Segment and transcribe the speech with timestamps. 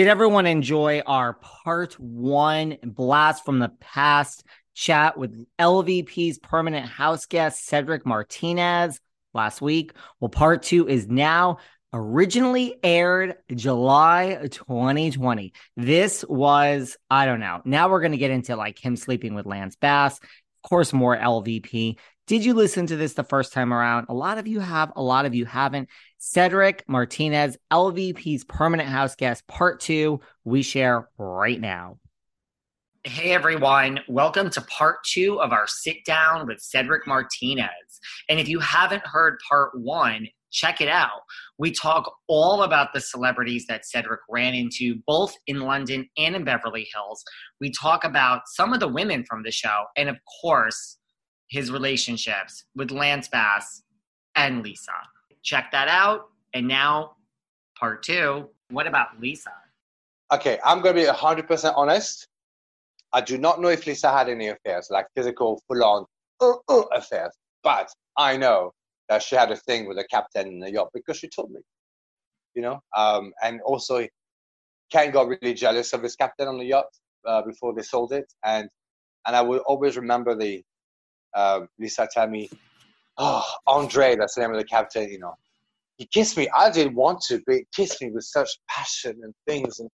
[0.00, 7.26] Did everyone enjoy our part one blast from the past chat with LVP's permanent house
[7.26, 8.98] guest, Cedric Martinez,
[9.34, 9.92] last week?
[10.18, 11.58] Well, part two is now
[11.92, 15.52] originally aired July 2020.
[15.76, 17.60] This was, I don't know.
[17.66, 20.18] Now we're going to get into like him sleeping with Lance Bass.
[20.18, 21.98] Of course, more LVP.
[22.30, 24.06] Did you listen to this the first time around?
[24.08, 25.88] A lot of you have, a lot of you haven't.
[26.18, 31.98] Cedric Martinez, LVP's permanent house guest, part two, we share right now.
[33.02, 37.66] Hey everyone, welcome to part two of our sit down with Cedric Martinez.
[38.28, 41.22] And if you haven't heard part one, check it out.
[41.58, 46.44] We talk all about the celebrities that Cedric ran into, both in London and in
[46.44, 47.24] Beverly Hills.
[47.60, 50.96] We talk about some of the women from the show, and of course,
[51.50, 53.82] his relationships with Lance Bass
[54.36, 54.92] and Lisa.
[55.42, 56.28] Check that out.
[56.54, 57.16] And now,
[57.78, 58.48] part two.
[58.70, 59.50] What about Lisa?
[60.32, 62.26] Okay, I'm going to be 100% honest.
[63.12, 66.06] I do not know if Lisa had any affairs, like physical, full on
[66.40, 67.32] uh, uh, affairs.
[67.64, 68.72] But I know
[69.08, 71.60] that she had a thing with the captain in the yacht because she told me.
[72.54, 74.06] You know, um, and also
[74.90, 76.86] Ken got really jealous of his captain on the yacht
[77.24, 78.68] uh, before they sold it, and
[79.26, 80.62] and I will always remember the
[81.34, 82.50] uh, Lisa tell me,
[83.18, 85.34] oh, Andre, that's the name of the captain, you know,
[85.96, 86.48] he kissed me.
[86.56, 89.90] I didn't want to, but he kissed me with such passion and things and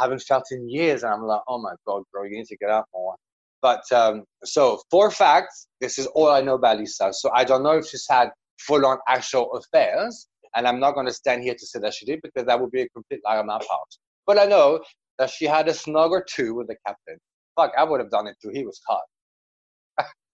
[0.00, 1.04] I haven't felt in years.
[1.04, 3.14] And I'm like, oh my God, bro, you need to get out more.
[3.62, 7.12] But um, so, for facts, this is all I know about Lisa.
[7.12, 10.26] So I don't know if she's had full on actual affairs.
[10.56, 12.70] And I'm not going to stand here to say that she did because that would
[12.70, 13.88] be a complete lie on my part.
[14.26, 14.80] But I know
[15.18, 17.18] that she had a snug or two with the captain.
[17.56, 18.50] Fuck, I would have done it too.
[18.52, 19.02] He was hot.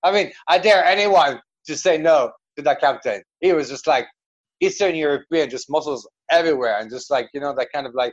[0.02, 3.22] I mean, I dare anyone to say no to that captain.
[3.40, 4.06] He was just like
[4.60, 8.12] Eastern European, just muscles everywhere, and just like you know that kind of like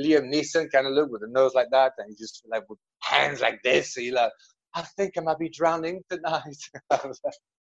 [0.00, 2.78] Liam Neeson kind of look with a nose like that, and he just like with
[3.02, 3.94] hands like this.
[3.94, 4.32] He like,
[4.74, 6.56] I think I might be drowning tonight.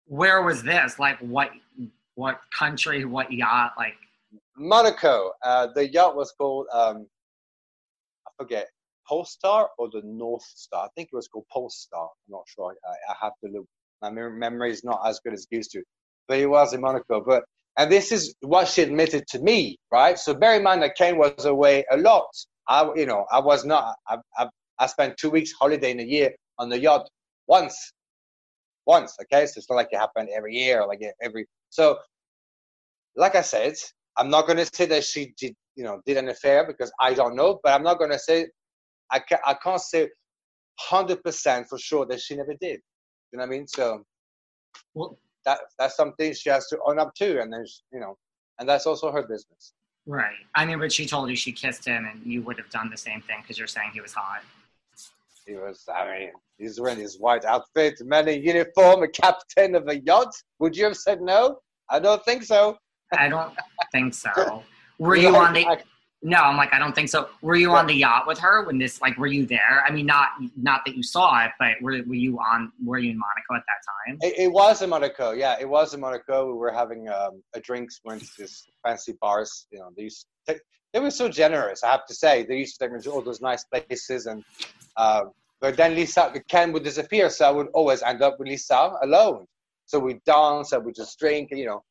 [0.06, 1.00] Where was this?
[1.00, 1.50] Like what?
[2.16, 3.06] What country?
[3.06, 3.72] What yacht?
[3.78, 3.94] Like
[4.58, 5.32] Monaco.
[5.44, 7.08] Uh, the yacht was called um,
[8.28, 8.68] I forget
[9.12, 10.86] Polestar or the North Star.
[10.86, 12.06] I think it was called Polestar.
[12.06, 12.74] I'm not sure.
[12.88, 13.66] I, I have to look.
[14.02, 15.84] My memory is not as good as it used to,
[16.30, 17.22] but it was in Monaco.
[17.22, 17.44] But
[17.78, 20.18] and this is what she admitted to me, right?
[20.18, 22.28] So bear in mind that Ken was away a lot.
[22.70, 23.96] I, you know, I was not.
[24.08, 24.48] I, I,
[24.80, 27.08] I spent two weeks holiday in a year on the yacht
[27.48, 27.94] once,
[28.86, 29.18] once.
[29.24, 31.46] Okay, so it's not like it happened every year, like every.
[31.70, 32.00] So,
[33.18, 33.76] like I said,
[34.18, 37.14] I'm not going to say that she did, you know, did an affair because I
[37.14, 38.48] don't know, but I'm not going to say
[39.12, 40.10] I, ca- I can't say
[40.90, 42.80] 100% for sure that she never did.
[43.32, 43.68] You know what I mean?
[43.68, 44.04] So
[44.94, 48.18] well, that that's something she has to own up to, and there's you know,
[48.60, 49.74] and that's also her business.
[50.06, 50.36] Right.
[50.56, 52.98] I mean, but she told you she kissed him, and you would have done the
[52.98, 54.42] same thing because you're saying he was hot.
[55.46, 55.86] He was.
[55.94, 60.34] I mean, he's wearing his white outfit, man in uniform, a captain of a yacht.
[60.60, 61.60] Would you have said no?
[61.90, 62.78] I don't think so.
[63.14, 63.54] I don't
[63.92, 64.64] think so.
[65.00, 65.66] Were you on the?
[66.24, 67.30] No, I'm like, I don't think so.
[67.42, 69.84] Were you on the yacht with her when this, like, were you there?
[69.88, 73.12] I mean, not not that you saw it, but were, were you on, were you
[73.12, 74.18] in Monaco at that time?
[74.22, 75.58] It, it was in Monaco, yeah.
[75.60, 76.46] It was in Monaco.
[76.46, 79.66] We were having um, a drinks, went to this fancy bars.
[79.72, 80.26] You know, they these
[80.94, 82.44] they were so generous, I have to say.
[82.44, 84.26] They used to take me to all those nice places.
[84.26, 84.44] and
[84.98, 85.24] uh,
[85.62, 89.46] But then Lisa, Ken would disappear, so I would always end up with Lisa alone.
[89.86, 91.84] So we dance, and we just drink, you know.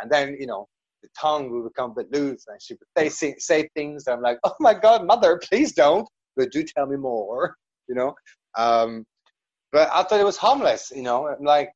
[0.00, 0.68] And then, you know,
[1.02, 4.38] the tongue will become a bit loose and she would say, say things I'm like,
[4.44, 7.56] oh my God, mother, please don't, but do tell me more,
[7.88, 8.14] you know.
[8.56, 9.04] Um,
[9.72, 11.28] but I thought it was harmless, you know.
[11.28, 11.72] I'm like,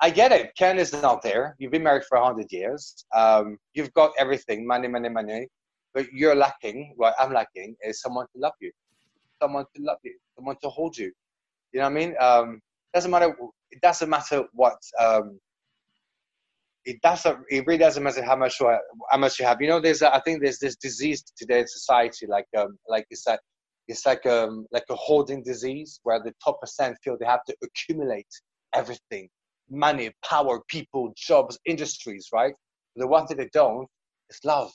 [0.00, 0.52] I get it.
[0.58, 1.54] Ken is not there.
[1.58, 3.04] You've been married for 100 years.
[3.14, 5.48] Um, you've got everything money, money, money.
[5.92, 8.72] But you're lacking, what I'm lacking is someone to love you,
[9.40, 11.12] someone to love you, someone to hold you.
[11.72, 12.14] You know what I mean?
[12.20, 12.60] Um,
[12.92, 13.34] doesn't matter.
[13.70, 15.38] It doesn't matter what um,
[16.84, 17.38] it doesn't.
[17.50, 19.60] It really doesn't matter how much how much you have.
[19.60, 23.06] You know, there's a, I think there's this disease today in society, like um, like
[23.10, 23.40] it's like
[23.88, 27.56] it's like um like a hoarding disease where the top percent feel they have to
[27.62, 28.28] accumulate
[28.74, 29.28] everything,
[29.70, 32.54] money, power, people, jobs, industries, right?
[32.96, 33.88] The one thing they don't
[34.30, 34.70] is love.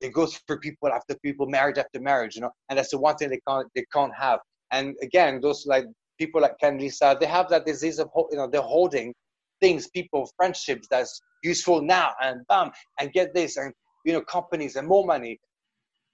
[0.00, 3.16] It goes for people after people, marriage after marriage, you know, and that's the one
[3.16, 4.40] thing they can't they can't have.
[4.72, 5.84] And again, those like
[6.18, 9.12] people like Ken Lisa, they have that disease of you know they're holding
[9.60, 13.72] things, people, friendships that's useful now and bam, and get this and
[14.04, 15.38] you know companies and more money.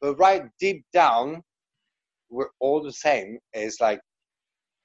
[0.00, 1.43] But right deep down,
[2.31, 3.38] we're all the same.
[3.52, 4.00] It's like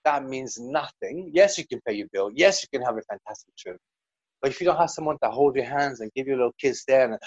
[0.05, 1.31] that means nothing.
[1.33, 2.31] Yes, you can pay your bill.
[2.33, 3.77] Yes, you can have a fantastic trip.
[4.41, 6.55] But if you don't have someone to hold your hands and give you a little
[6.59, 7.17] kiss there and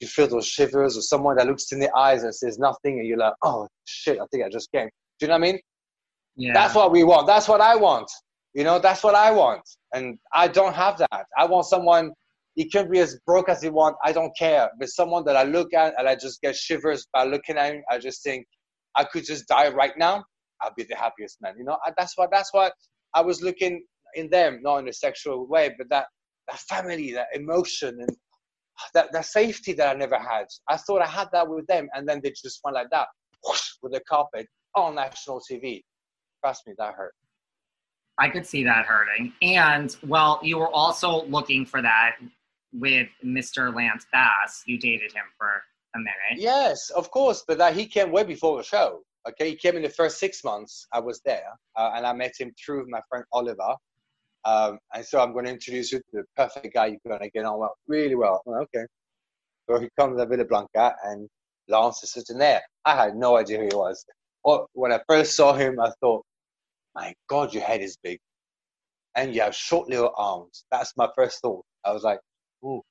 [0.00, 3.08] you feel those shivers or someone that looks in the eyes and says nothing and
[3.08, 4.88] you're like, oh shit, I think I just came.
[5.18, 5.60] Do you know what I mean?
[6.36, 6.52] Yeah.
[6.52, 7.26] That's what we want.
[7.26, 8.10] That's what I want.
[8.54, 9.62] You know, that's what I want.
[9.92, 11.26] And I don't have that.
[11.36, 12.12] I want someone,
[12.54, 13.96] he can be as broke as he want.
[14.04, 14.70] I don't care.
[14.78, 17.82] But someone that I look at and I just get shivers by looking at him.
[17.90, 18.46] I just think
[18.94, 20.24] I could just die right now.
[20.60, 21.54] I'll be the happiest man.
[21.58, 22.72] You know, that's what, that's what
[23.12, 23.84] I was looking
[24.14, 26.06] in them, not in a sexual way, but that,
[26.48, 28.16] that family, that emotion and
[28.94, 30.46] that, that safety that I never had.
[30.68, 31.88] I thought I had that with them.
[31.94, 33.08] And then they just went like that
[33.44, 34.46] whoosh, with the carpet
[34.76, 35.82] on national TV.
[36.42, 37.14] Trust me, that hurt.
[38.18, 39.32] I could see that hurting.
[39.42, 42.16] And well, you were also looking for that
[42.72, 43.74] with Mr.
[43.74, 44.62] Lance Bass.
[44.66, 45.62] You dated him for
[45.94, 46.36] a minute.
[46.36, 49.02] Yes, of course, but that he came way before the show.
[49.28, 50.86] Okay, he came in the first six months.
[50.92, 53.74] I was there, uh, and I met him through my friend Oliver.
[54.44, 57.30] Um, and so I'm going to introduce you to the perfect guy you're going to
[57.30, 58.42] get on well, really well.
[58.46, 58.84] okay.
[59.68, 61.28] So he comes to Villa Blanca, and
[61.68, 62.60] Lance is sitting there.
[62.84, 64.04] I had no idea who he was.
[64.44, 66.24] Well, when I first saw him, I thought,
[66.94, 68.18] my God, your head is big.
[69.16, 70.64] And you have short little arms.
[70.72, 71.64] That's my first thought.
[71.84, 72.18] I was like,
[72.64, 72.82] ooh,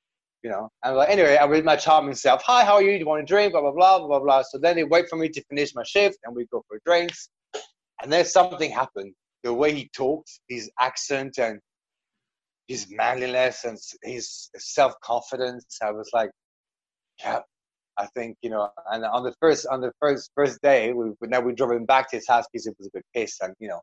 [0.44, 0.70] you know.
[0.84, 2.94] And like, anyway, I with my charming self, hi, how are you?
[2.94, 3.54] Do you want a drink?
[3.54, 4.42] Blah, blah, blah, blah, blah.
[4.44, 7.30] So then they wait for me to finish my shift and we go for drinks.
[8.02, 9.14] And then something happened.
[9.44, 11.60] The way he talked, his accent and
[12.68, 15.66] his manliness and his self confidence.
[15.82, 16.32] I was like,
[17.20, 17.40] yeah,
[17.98, 18.70] I think you know.
[18.92, 22.10] And on the first on the first first day, we now we drove him back
[22.10, 23.82] to his house because it was a bit pissed, and you know,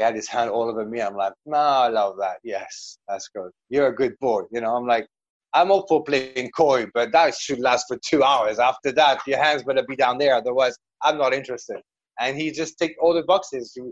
[0.00, 1.02] he had his hand all over me.
[1.02, 2.38] I'm like, no, I love that.
[2.42, 3.50] Yes, that's good.
[3.68, 4.44] You're a good boy.
[4.50, 5.06] You know, I'm like,
[5.52, 8.58] I'm all for playing coy, but that should last for two hours.
[8.58, 10.34] After that, your hands better be down there.
[10.34, 11.82] Otherwise, I'm not interested.
[12.18, 13.72] And he just ticked all the boxes.
[13.74, 13.82] He,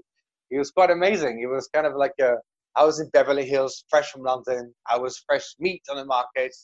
[0.48, 1.38] he was quite amazing.
[1.38, 2.36] He was kind of like a,
[2.74, 4.74] I was in Beverly Hills, fresh from London.
[4.90, 6.56] I was fresh meat on the market.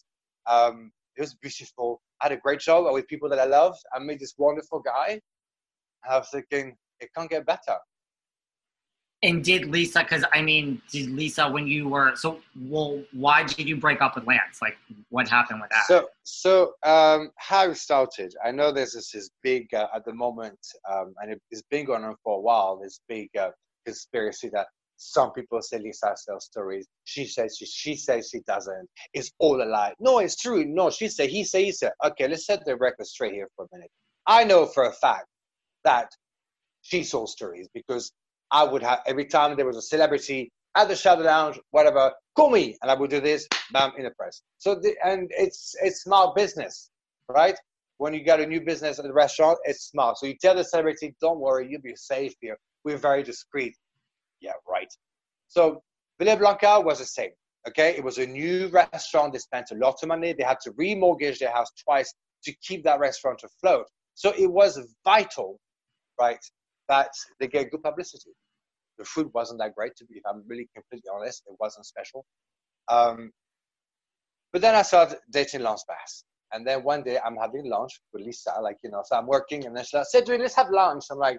[0.49, 2.01] Um, it was beautiful.
[2.23, 3.81] I had a great job with people that I loved.
[3.95, 5.21] I met this wonderful guy.
[6.09, 7.77] I was thinking, it can't get better.
[9.25, 10.01] And did Lisa?
[10.01, 12.41] Because I mean, did Lisa when you were so?
[12.61, 14.61] Well, why did you break up with Lance?
[14.61, 14.77] Like,
[15.09, 15.87] what happened with that?
[15.87, 18.35] So, so um, how it started?
[18.45, 20.59] I know there's this, this big uh, at the moment,
[20.91, 22.79] um, and it's been going on for a while.
[22.83, 23.51] This big uh,
[23.87, 24.67] conspiracy that
[24.99, 26.87] some people say Lisa sells stories.
[27.05, 28.89] She says she, she says she doesn't.
[29.15, 29.95] It's all a lie.
[30.01, 30.67] No, it's true.
[30.67, 31.93] No, she said he said he said.
[32.05, 33.91] Okay, let's set the record straight here for a minute.
[34.27, 35.27] I know for a fact
[35.85, 36.11] that
[36.83, 38.13] she sold stories because
[38.51, 42.51] I would have every time there was a celebrity at the Shadow Lounge, whatever, call
[42.51, 44.43] me, and I would do this, bam, in the press.
[44.59, 46.91] So the, and it's it's smart business,
[47.29, 47.57] right?
[47.99, 50.19] When you got a new business at the restaurant, it's smart.
[50.19, 52.59] So you tell the celebrity, don't worry, you'll be safe here.
[52.85, 53.77] We're very discreet.
[54.41, 54.93] Yeah, right.
[55.49, 55.83] So
[56.19, 57.31] Villa Blanca was the same.
[57.67, 59.33] Okay, it was a new restaurant.
[59.33, 60.35] They spent a lot of money.
[60.35, 62.13] They had to remortgage their house twice
[62.45, 63.87] to keep that restaurant afloat.
[64.15, 65.59] So it was vital,
[66.21, 66.45] right,
[66.89, 67.11] that
[67.41, 68.31] they get good publicity.
[68.99, 71.43] The food wasn't that great, to be, if I'm really completely honest.
[71.47, 72.25] It wasn't special.
[72.89, 73.31] Um,
[74.53, 76.25] but then I started dating Lance Bass.
[76.53, 79.67] And then one day I'm having lunch with Lisa, like, you know, so I'm working
[79.67, 81.05] and then she said, let's have lunch.
[81.11, 81.39] I'm like,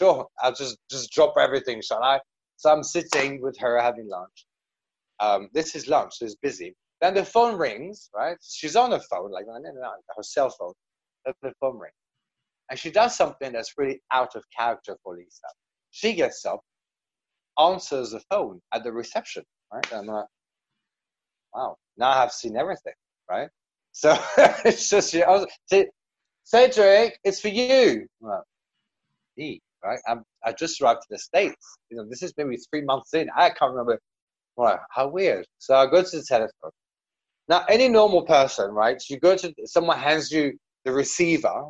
[0.00, 2.18] sure, I'll just, just drop everything, shall I?
[2.56, 4.46] So I'm sitting with her having lunch.
[5.20, 6.74] Um, this is lunch, so it's busy.
[7.00, 8.36] Then the phone rings, right?
[8.42, 10.72] She's on the phone, like her cell phone.
[11.24, 11.94] Then the phone rings.
[12.70, 15.46] And she does something that's really out of character for Lisa.
[15.90, 16.60] She gets up,
[17.58, 19.86] answers the phone at the reception, right?
[19.92, 20.26] I'm like,
[21.54, 22.94] wow, now I've seen everything,
[23.30, 23.48] right?
[23.92, 24.18] So
[24.64, 25.46] it's just, you know,
[26.44, 28.06] Cedric, it's for you.
[28.20, 28.42] Like,
[29.36, 29.98] me, right?
[30.08, 31.78] I'm, I just arrived to the States.
[31.90, 33.28] You know, this is maybe three months in.
[33.36, 33.98] I can't remember.
[34.56, 35.46] Wow, how weird.
[35.58, 36.70] So I go to the telephone.
[37.48, 39.02] Now, any normal person, right?
[39.08, 41.64] You go to someone hands you the receiver,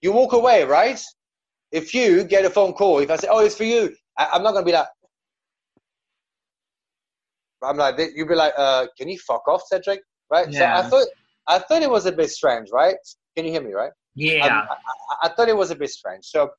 [0.00, 1.00] you walk away, right?
[1.72, 4.42] If you get a phone call, if I say, oh, it's for you, I, am
[4.42, 4.86] not going to be like,
[7.62, 10.00] I'm like, you'd be like, uh, can you fuck off, Cedric?
[10.30, 10.48] Right?
[10.50, 10.58] Yeah.
[10.58, 11.08] So I thought,
[11.48, 12.96] I thought it was a bit strange, right?
[13.36, 13.90] Can you hear me, right?
[14.14, 14.46] Yeah.
[14.46, 16.24] I, I, I thought it was a bit strange.
[16.24, 16.50] So,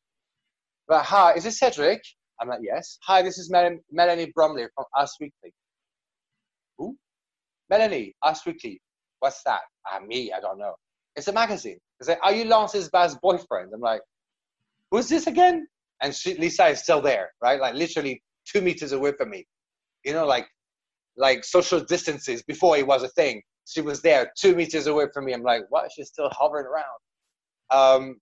[0.88, 2.02] but hi, is this Cedric?
[2.42, 2.98] I'm like, yes.
[3.04, 5.54] Hi, this is Mel- Melanie Bromley from Us Weekly.
[6.78, 6.96] Who?
[7.70, 8.82] Melanie, Us Weekly.
[9.20, 9.62] What's that?
[9.88, 10.76] Ah, me, I don't know.
[11.16, 11.80] It's a magazine.
[12.00, 13.72] It's like, are you Lance's best boyfriend?
[13.74, 14.02] I'm like,
[14.92, 15.68] who's this again?
[16.02, 17.60] And she, Lisa is still there, right?
[17.60, 19.46] Like literally two meters away from me.
[20.06, 20.48] You know, like
[21.18, 23.42] like social distances before it was a thing.
[23.66, 25.34] She was there two meters away from me.
[25.34, 25.92] I'm like, what?
[25.92, 26.86] She's still hovering around.
[27.72, 28.16] Um,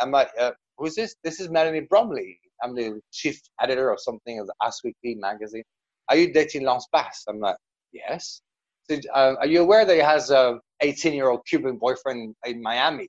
[0.00, 1.14] I'm like, uh, who's this?
[1.22, 2.38] This is Melanie Bromley.
[2.62, 5.62] I'm the chief editor of something of the Us Weekly magazine.
[6.08, 7.24] Are you dating Lance Bass?
[7.28, 7.56] I'm like,
[7.92, 8.42] yes.
[8.90, 13.08] Uh, are you aware that he has a 18 year old Cuban boyfriend in Miami?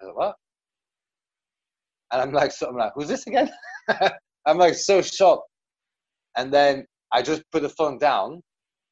[0.00, 0.36] I like, what?
[2.12, 3.50] And I'm like, so I'm like, who's this again?
[4.46, 5.48] I'm like so shocked.
[6.36, 8.42] And then I just put the phone down,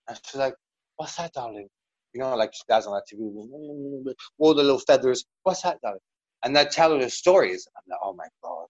[0.08, 0.54] and she's like,
[0.96, 1.68] "What's that, darling?"
[2.12, 5.24] You know, like she does on that TV, all the little feathers.
[5.42, 6.00] What's that, darling?
[6.44, 7.66] And I tell her the stories.
[7.76, 8.66] I'm like, "Oh my god!"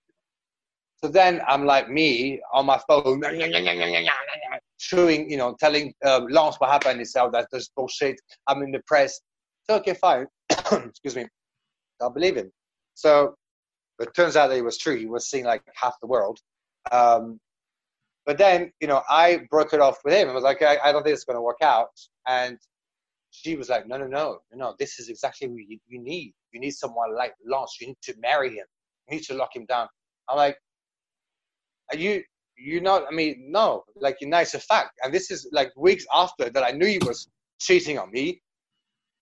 [0.97, 3.23] So then I'm like me on my phone,
[4.79, 6.99] showing, you know, telling um, Lance what happened.
[6.99, 9.21] He said, "That's just bullshit." I'm in the press.
[9.65, 10.27] So okay, fine.
[10.51, 11.27] Excuse me.
[12.01, 12.51] I'll believe him.
[12.95, 13.35] So,
[14.01, 14.97] it turns out that it was true.
[14.97, 16.39] He was seeing like half the world.
[16.91, 17.39] Um,
[18.27, 20.29] but then, you know, I broke it off with him.
[20.29, 21.91] I was like, I, I don't think it's going to work out.
[22.27, 22.59] And
[23.31, 26.33] she was like, no, no, no, no, this is exactly what you, you need.
[26.53, 27.77] You need someone like Lance.
[27.81, 28.65] You need to marry him.
[29.09, 29.89] You need to lock him down.
[30.29, 30.57] I'm like,
[31.93, 32.23] are you,
[32.57, 34.93] you not, I mean, no, like, you know, it's a fact.
[35.03, 37.29] And this is like weeks after that I knew he was
[37.61, 38.41] cheating on me.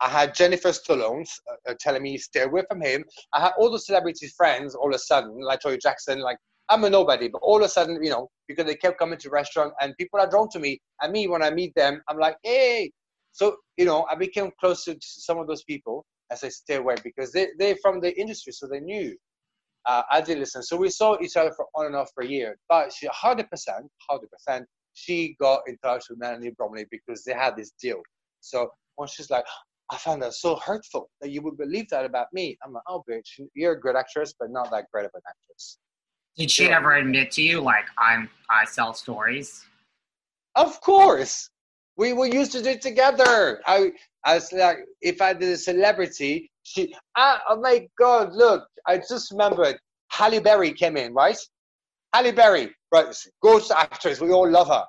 [0.03, 1.25] I had Jennifer Stallone
[1.69, 3.05] uh, telling me stay away from him.
[3.33, 6.85] I had all the celebrities friends all of a sudden, like Toya Jackson, like I'm
[6.85, 9.73] a nobody, but all of a sudden, you know, because they kept coming to restaurant
[9.81, 10.81] and people are drawn to me.
[11.01, 12.91] And me, when I meet them, I'm like, hey.
[13.31, 16.97] So, you know, I became close to some of those people as I stay away
[17.05, 19.17] because they, they're from the industry, so they knew.
[19.87, 20.63] Uh, I did listen.
[20.63, 22.57] So we saw each other for on and off for a year.
[22.69, 23.47] But she 100%,
[24.49, 28.01] 100%, she got in touch with Melanie Bromley because they had this deal.
[28.41, 29.45] So when she's like,
[29.93, 32.57] I found that so hurtful that you would believe that about me.
[32.65, 35.79] I'm like, oh, bitch, you're a good actress, but not that great of an actress.
[36.37, 36.79] Did she Yeah.
[36.79, 39.67] ever admit to you like I'm I sell stories?
[40.55, 41.51] Of course,
[41.99, 43.61] we we used to do it together.
[43.67, 43.93] I
[44.25, 46.95] I was like, if I did a celebrity, she.
[47.17, 48.33] Ah, oh my God!
[48.33, 49.77] Look, I just remembered.
[50.11, 51.39] Halle Berry came in, right?
[52.15, 53.15] Halle Berry, right?
[53.43, 54.21] Ghost actress.
[54.21, 54.85] We all love her.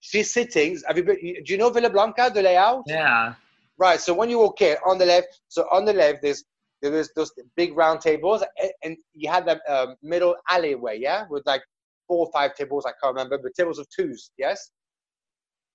[0.00, 0.78] She's sitting.
[0.86, 2.84] Have you been, do you know Villa Blanca, the layout?
[2.86, 3.34] Yeah.
[3.78, 4.00] Right.
[4.00, 6.44] So when you walk in on the left, so on the left there's
[6.82, 8.44] there was those big round tables,
[8.82, 11.62] and, you had that um, middle alleyway, yeah, with like
[12.06, 12.84] four or five tables.
[12.86, 14.70] I can't remember, but tables of twos, yes.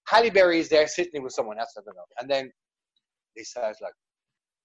[0.08, 1.74] Halle Berry is there sitting with someone else.
[1.78, 2.06] I don't know.
[2.20, 2.52] And then
[3.36, 3.94] Lisa is like,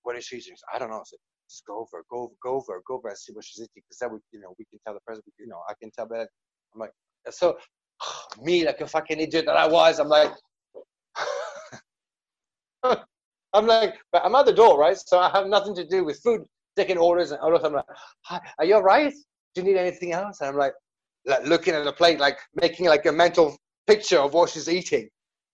[0.02, 2.82] "What is she?" doing?" "I don't know." Said, "Just go over, go over, go over,
[2.86, 4.94] go over and see what she's eating, because then we, you know, we can tell
[4.94, 5.34] the president.
[5.38, 6.28] You know, I can tell that.
[6.74, 6.92] I'm like,
[7.30, 7.58] so
[8.42, 9.98] me like a fucking idiot that I was.
[9.98, 10.32] I'm like.
[13.56, 14.96] I'm like, but I'm at the door, right?
[14.96, 16.42] So I have nothing to do with food,
[16.76, 17.74] taking orders, and all of them.
[17.74, 17.84] Like,
[18.24, 19.12] Hi, are you all right?
[19.54, 20.40] Do you need anything else?
[20.40, 20.74] And I'm like,
[21.24, 25.08] like looking at the plate, like making like a mental picture of what she's eating,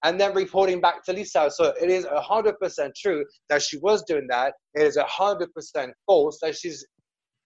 [0.04, 1.50] and then reporting back to Lisa.
[1.50, 4.54] So it is hundred percent true that she was doing that.
[4.74, 6.84] It is hundred percent false that she's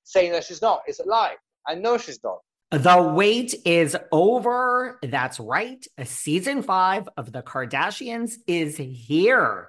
[0.04, 0.80] saying that she's not.
[0.86, 1.34] It's a lie.
[1.66, 2.38] I know she's not.
[2.70, 4.98] The wait is over.
[5.02, 5.84] That's right.
[6.04, 9.68] Season five of The Kardashians is here.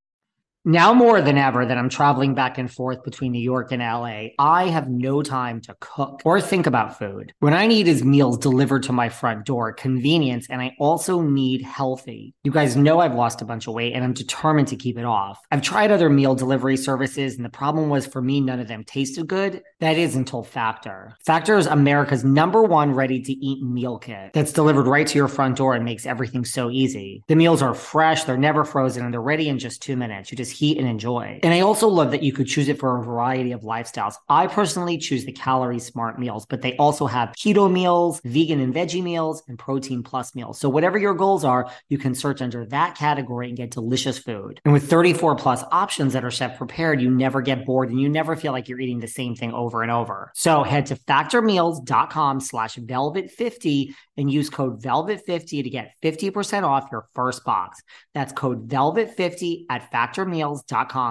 [0.63, 4.27] Now more than ever that I'm traveling back and forth between New York and LA,
[4.37, 7.33] I have no time to cook or think about food.
[7.39, 11.63] What I need is meals delivered to my front door, convenience, and I also need
[11.63, 12.35] healthy.
[12.43, 15.03] You guys know I've lost a bunch of weight and I'm determined to keep it
[15.03, 15.39] off.
[15.51, 18.83] I've tried other meal delivery services and the problem was for me, none of them
[18.83, 19.63] tasted good.
[19.79, 21.17] That is until Factor.
[21.25, 25.27] Factor is America's number one ready to eat meal kit that's delivered right to your
[25.27, 27.23] front door and makes everything so easy.
[27.27, 30.31] The meals are fresh, they're never frozen, and they're ready in just two minutes.
[30.31, 31.39] You just heat and enjoy.
[31.43, 34.15] And I also love that you could choose it for a variety of lifestyles.
[34.27, 38.73] I personally choose the calorie smart meals, but they also have keto meals, vegan and
[38.73, 40.59] veggie meals, and protein plus meals.
[40.59, 44.59] So whatever your goals are, you can search under that category and get delicious food.
[44.65, 48.09] And with 34 plus options that are chef prepared, you never get bored and you
[48.09, 50.31] never feel like you're eating the same thing over and over.
[50.35, 57.07] So head to factormeals.com slash velvet50 and use code velvet50 to get 50% off your
[57.13, 57.81] first box.
[58.13, 60.40] That's code velvet50 at factormeals.com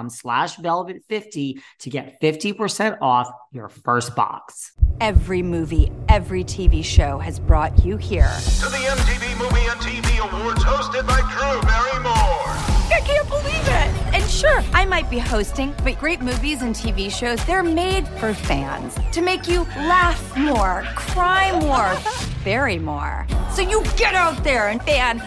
[0.09, 4.71] slash velvet50 to get 50% off your first box.
[4.99, 8.31] Every movie, every TV show has brought you here.
[8.59, 12.71] To the MTV Movie and TV Awards hosted by Drew Barrymore.
[12.93, 14.13] I can't believe it.
[14.13, 18.33] And sure, I might be hosting, but great movies and TV shows, they're made for
[18.33, 21.95] fans to make you laugh more, cry more,
[22.43, 23.25] very more.
[23.53, 25.21] So you get out there and fan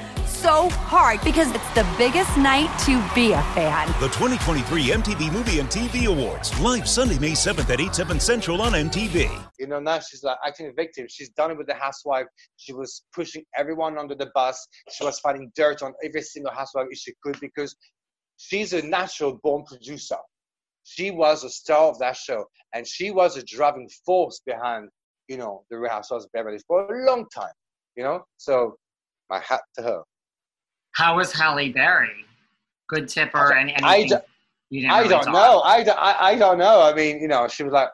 [0.45, 3.87] so hard because it's the biggest night to be a fan.
[3.99, 8.61] The 2023 MTV Movie and TV Awards, live Sunday, May 7th at 8, 7 Central
[8.61, 9.43] on MTV.
[9.59, 11.07] You know, now she's like acting a victim.
[11.09, 12.27] She's done it with the housewife.
[12.57, 14.69] She was pushing everyone under the bus.
[14.91, 17.75] She was finding dirt on every single housewife if she could because
[18.37, 20.19] she's a natural born producer.
[20.83, 24.91] She was a star of that show, and she was a driving force behind,
[25.27, 27.55] you know, the Real Housewives of Beverly Hills for a long time.
[27.97, 28.77] You know, so
[29.31, 30.03] my hat to her.
[30.95, 32.25] How was Halle Berry?
[32.89, 33.85] Good tipper and anything?
[33.85, 34.17] I, do,
[34.71, 35.61] you didn't I really don't know.
[35.63, 36.83] I, do- I, I don't know.
[36.83, 37.89] I mean, you know, she was like,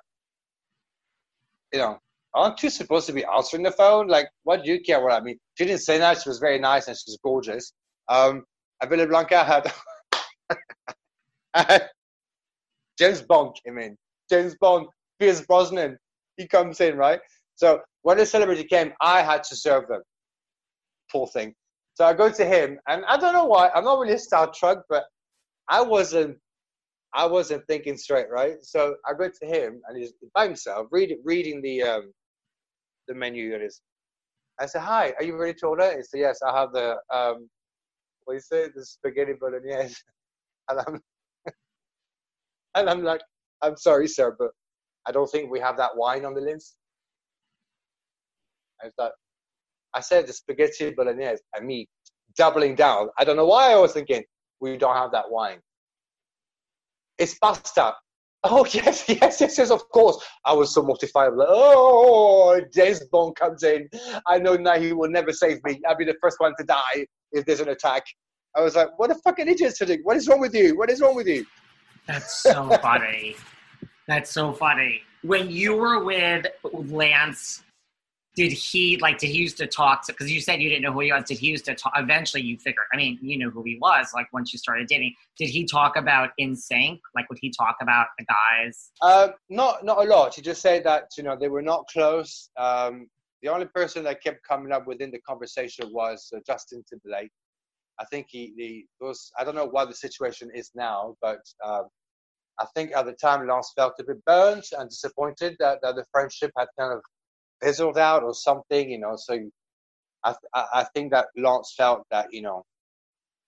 [1.73, 1.99] you know,
[2.35, 4.09] aren't you supposed to be answering the phone?
[4.09, 5.39] Like, what do you care what I mean?
[5.55, 6.21] She didn't say that.
[6.23, 7.73] She was very nice and she's gorgeous.
[8.09, 8.45] Um,
[8.83, 9.73] Avila Blanca had,
[11.55, 11.89] had
[12.99, 13.97] James Bond came in.
[14.29, 14.87] James Bond,
[15.19, 15.97] Pierce Brosnan,
[16.37, 17.21] he comes in, right?
[17.55, 20.03] So when the celebrity came, I had to serve them.
[21.11, 21.55] Poor thing.
[21.95, 23.71] So I go to him, and I don't know why.
[23.75, 25.05] I'm not really a starstruck, but
[25.69, 26.39] I wasn't.
[27.15, 28.57] I wasn't thinking straight, right?
[28.63, 32.13] So I go to him, and he's by himself, reading reading the um,
[33.09, 33.55] the menu.
[33.55, 33.81] It is.
[34.61, 37.49] I said, "Hi, are you ready to order?" He said, "Yes, I have the um,
[38.25, 39.97] what do you say, the spaghetti bolognese."
[40.71, 41.01] And I'm
[42.77, 43.23] and I'm like,
[43.63, 44.51] "I'm sorry, sir, but
[45.07, 46.77] I don't think we have that wine on the list."
[48.83, 49.13] I thought,
[49.95, 51.89] I said the spaghetti bolognese, and me
[52.37, 53.09] doubling down.
[53.19, 54.23] I don't know why I was thinking
[54.61, 55.59] we don't have that wine.
[57.19, 57.95] It's pasta.
[58.43, 59.71] Oh yes, yes, yes, yes.
[59.71, 60.25] Of course.
[60.45, 61.33] I was so mortified.
[61.35, 63.89] Like, oh, James Bond comes in.
[64.27, 65.81] I know now he will never save me.
[65.87, 68.03] I'll be the first one to die if there's an attack.
[68.57, 70.01] I was like, what a fucking idiot, Cedric.
[70.03, 70.77] What is wrong with you?
[70.77, 71.47] What is wrong with you?
[72.07, 73.37] That's so funny.
[74.09, 75.03] That's so funny.
[75.23, 77.63] When you were with Lance,
[78.41, 79.19] did he like?
[79.19, 80.13] Did he used to talk to?
[80.13, 81.25] Because you said you didn't know who he was.
[81.25, 81.93] Did he used to talk?
[81.95, 82.87] Eventually, you figured.
[82.91, 84.13] I mean, you knew who he was.
[84.15, 87.01] Like once you started dating, did he talk about 'NSYNC?
[87.15, 88.93] Like would he talk about the guys?
[89.03, 90.35] Uh, not not a lot.
[90.37, 92.49] He just said that you know they were not close.
[92.57, 93.09] Um,
[93.43, 97.33] the only person that kept coming up within the conversation was uh, Justin Timberlake.
[97.99, 99.31] I think he, was.
[99.39, 101.89] I don't know what the situation is now, but um,
[102.59, 106.07] I think at the time Lance felt a bit burnt and disappointed that, that the
[106.11, 107.03] friendship had kind of
[107.63, 108.91] fizzled out or something.
[108.91, 109.39] You know, so
[110.25, 112.65] I I, think that Lance felt that you know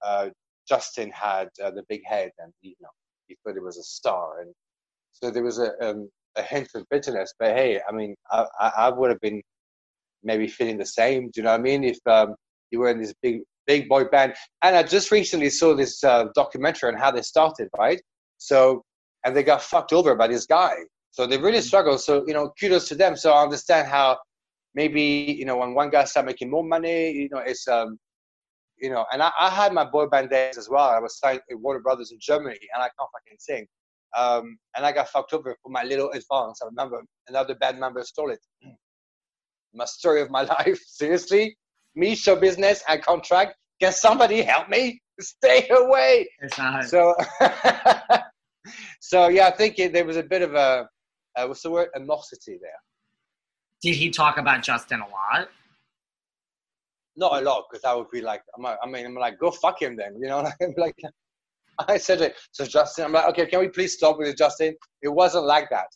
[0.05, 0.29] uh,
[0.69, 2.89] Justin had uh, the big head and you know
[3.27, 4.53] he thought he was a star and
[5.13, 7.35] so there was a um, a hint of bitterness.
[7.39, 9.43] But hey, I mean, I, I, I would have been
[10.23, 11.25] maybe feeling the same.
[11.25, 11.85] Do you know what I mean?
[11.85, 12.35] If um,
[12.71, 16.27] you were in this big big boy band, and I just recently saw this uh,
[16.35, 18.01] documentary on how they started, right?
[18.39, 18.83] So,
[19.25, 20.75] and they got fucked over by this guy.
[21.13, 21.99] So they really struggle.
[21.99, 23.17] So you know, kudos to them.
[23.17, 24.19] So I understand how
[24.75, 25.03] maybe
[25.39, 27.99] you know when one guy start making more money, you know, it's um,
[28.79, 30.89] you know, and I, I had my boy band days as well.
[30.91, 33.67] I was signed with Warner Brothers in Germany, and I can't fucking sing.
[34.17, 36.61] Um, and I got fucked over for my little advance.
[36.63, 38.41] I remember another band member stole it.
[39.75, 40.79] My story of my life.
[40.87, 41.57] Seriously,
[41.95, 43.55] me show business and contract.
[43.81, 45.01] Can somebody help me?
[45.19, 46.29] Stay away.
[46.85, 47.15] So,
[49.01, 50.89] So yeah, I think it, there was a bit of a
[51.37, 52.71] uh, what's the word animosity there.
[53.83, 55.49] Did he talk about Justin a lot?
[57.17, 59.97] Not a lot, because I would be like, I mean, I'm like, go fuck him
[59.97, 60.39] then, you know.
[60.63, 60.97] I'm like,
[61.89, 62.37] I said it.
[62.53, 64.75] So Justin, I'm like, okay, can we please stop with it, Justin?
[65.03, 65.89] It wasn't like that.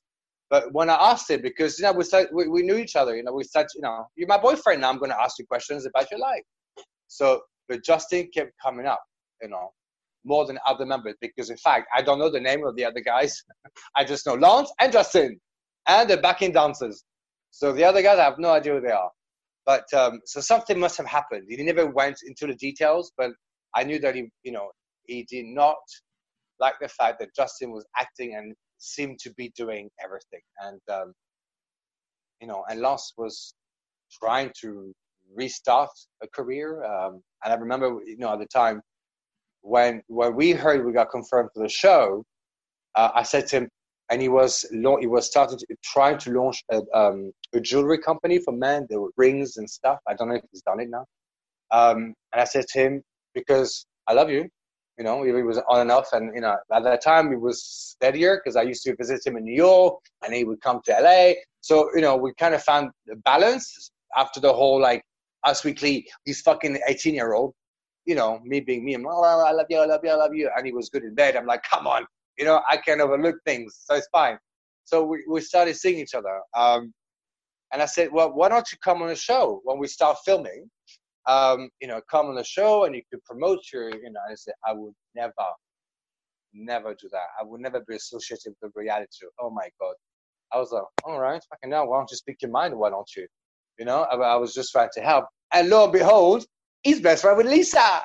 [0.48, 3.16] But when I asked him, because you know we, started, we, we knew each other,
[3.16, 4.90] you know, we said, you know, you're my boyfriend now.
[4.90, 6.42] I'm going to ask you questions about your life.
[7.08, 9.02] So, but Justin kept coming up,
[9.42, 9.72] you know,
[10.26, 13.00] more than other members because, in fact, I don't know the name of the other
[13.00, 13.42] guys.
[13.96, 15.40] I just know Lance and Justin,
[15.86, 17.04] and the backing dancers.
[17.50, 19.10] So the other guys, I have no idea who they are.
[19.64, 21.44] But um, so something must have happened.
[21.48, 23.30] He never went into the details, but
[23.74, 24.70] I knew that he, you know,
[25.06, 25.76] he did not
[26.60, 30.40] like the fact that Justin was acting and seemed to be doing everything.
[30.60, 31.12] And, um,
[32.40, 33.54] you know, and Lance was
[34.22, 34.92] trying to
[35.34, 35.90] restart
[36.22, 36.84] a career.
[36.84, 38.80] Um, and I remember, you know, at the time
[39.66, 42.24] when when we heard we got confirmed for the show,
[42.94, 43.68] uh, I said to him,
[44.10, 48.38] and he was he was starting to, trying to launch a, um, a jewelry company
[48.38, 48.86] for men.
[48.88, 49.98] There were rings and stuff.
[50.08, 51.04] I don't know if he's done it now.
[51.70, 53.02] Um, and I said to him,
[53.34, 54.48] because I love you,
[54.98, 56.08] you know, he was on and off.
[56.12, 59.36] And, you know, at that time he was steadier because I used to visit him
[59.36, 61.34] in New York and he would come to LA.
[61.60, 62.90] So, you know, we kind of found
[63.24, 65.02] balance after the whole, like,
[65.44, 67.52] Us Weekly, he's fucking 18 year old,
[68.06, 70.14] you know, me being me, I'm like, oh, I love you, I love you, I
[70.14, 70.50] love you.
[70.56, 71.36] And he was good in bed.
[71.36, 72.06] I'm like, come on,
[72.38, 73.82] you know, I can overlook things.
[73.84, 74.38] So it's fine.
[74.84, 76.40] So we, we started seeing each other.
[76.56, 76.94] Um,
[77.72, 80.70] and I said, well, why don't you come on the show when we start filming?
[81.26, 84.34] um, you know, come on the show and you could promote your, you know, I
[84.34, 85.32] said, I would never,
[86.54, 87.26] never do that.
[87.40, 89.08] I would never be associated with reality.
[89.40, 89.94] Oh my God.
[90.52, 92.76] I was like, all right, fucking now, why don't you speak your mind?
[92.76, 93.26] Why don't you?
[93.78, 95.26] You know, I, I was just trying to help.
[95.52, 96.44] And lo and behold,
[96.82, 98.02] he's best friend with Lisa.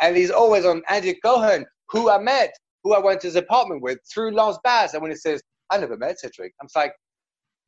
[0.00, 3.82] And he's always on Andy Cohen, who I met, who I went to his apartment
[3.82, 4.94] with through Lance Bass.
[4.94, 6.92] And when he says, I never met Cedric, I'm like,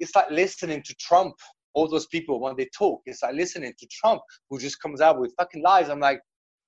[0.00, 1.34] it's like listening to Trump
[1.74, 5.18] all those people when they talk, it's like listening to Trump who just comes out
[5.18, 5.88] with fucking lies.
[5.88, 6.20] I'm like,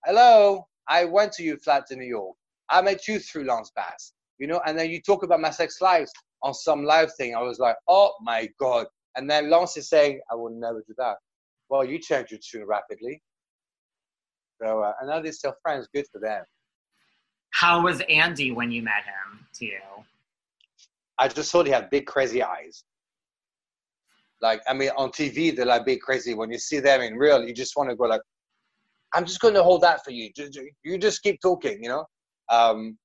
[0.05, 2.37] hello, I went to your flat in New York.
[2.69, 5.81] I met you through Lance Bass, you know, and then you talk about my sex
[5.81, 7.35] lives on some live thing.
[7.35, 8.87] I was like, oh my God.
[9.17, 11.17] And then Lance is saying, I will never do that.
[11.69, 13.23] Well, you changed your tune rapidly.
[14.61, 15.89] So, uh, and now they're still friends.
[15.93, 16.45] Good for them.
[17.51, 19.81] How was Andy when you met him to you?
[21.19, 22.85] I just thought he had big, crazy eyes.
[24.43, 26.35] Like, I mean, on TV, they're like big crazy.
[26.35, 28.21] When you see them in real, you just want to go like,
[29.15, 30.31] I'm just going to hold that for you.
[30.83, 32.05] You just keep talking, you know?
[32.51, 32.99] Um,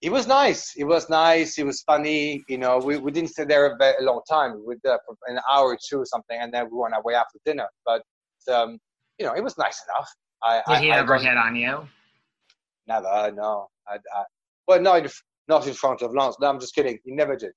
[0.00, 0.70] he was nice.
[0.70, 1.54] He was nice.
[1.54, 2.44] He was funny.
[2.48, 4.54] You know, we, we didn't stay there a, very, a long time.
[4.54, 7.02] We were there for an hour or two or something, and then we went our
[7.02, 7.68] way after dinner.
[7.84, 8.02] But,
[8.52, 8.78] um,
[9.18, 10.08] you know, it was nice enough.
[10.42, 11.86] I, Did I, he I ever hit on you?
[12.86, 13.68] Never, no.
[13.86, 14.24] I, I,
[14.66, 15.06] well, not,
[15.48, 16.36] not in front of Lance.
[16.40, 16.98] No, I'm just kidding.
[17.04, 17.52] He never did.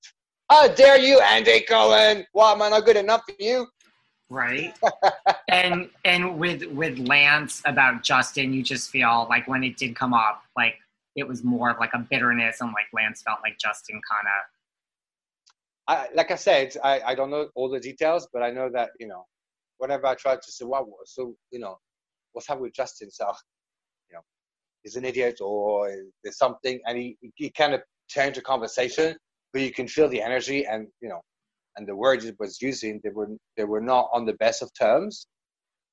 [0.50, 2.24] How dare you, Andy Cohen?
[2.32, 3.66] Why am I not good enough for you?
[4.30, 4.74] Right.
[5.48, 10.14] and and with with Lance about Justin, you just feel like when it did come
[10.14, 10.74] up, like
[11.16, 14.44] it was more of like a bitterness, and like Lance felt like Justin kind of.
[15.88, 18.90] I, like I said, I, I don't know all the details, but I know that
[18.98, 19.24] you know,
[19.78, 21.78] whenever I tried to say what was so you know,
[22.36, 23.26] what's happening with Justin, so
[24.10, 24.20] you know,
[24.82, 25.90] he's an idiot or
[26.22, 29.16] there's something, and he he kind of changed the conversation
[29.52, 31.20] but you can feel the energy and you know
[31.76, 34.70] and the words it was using they were they were not on the best of
[34.78, 35.26] terms.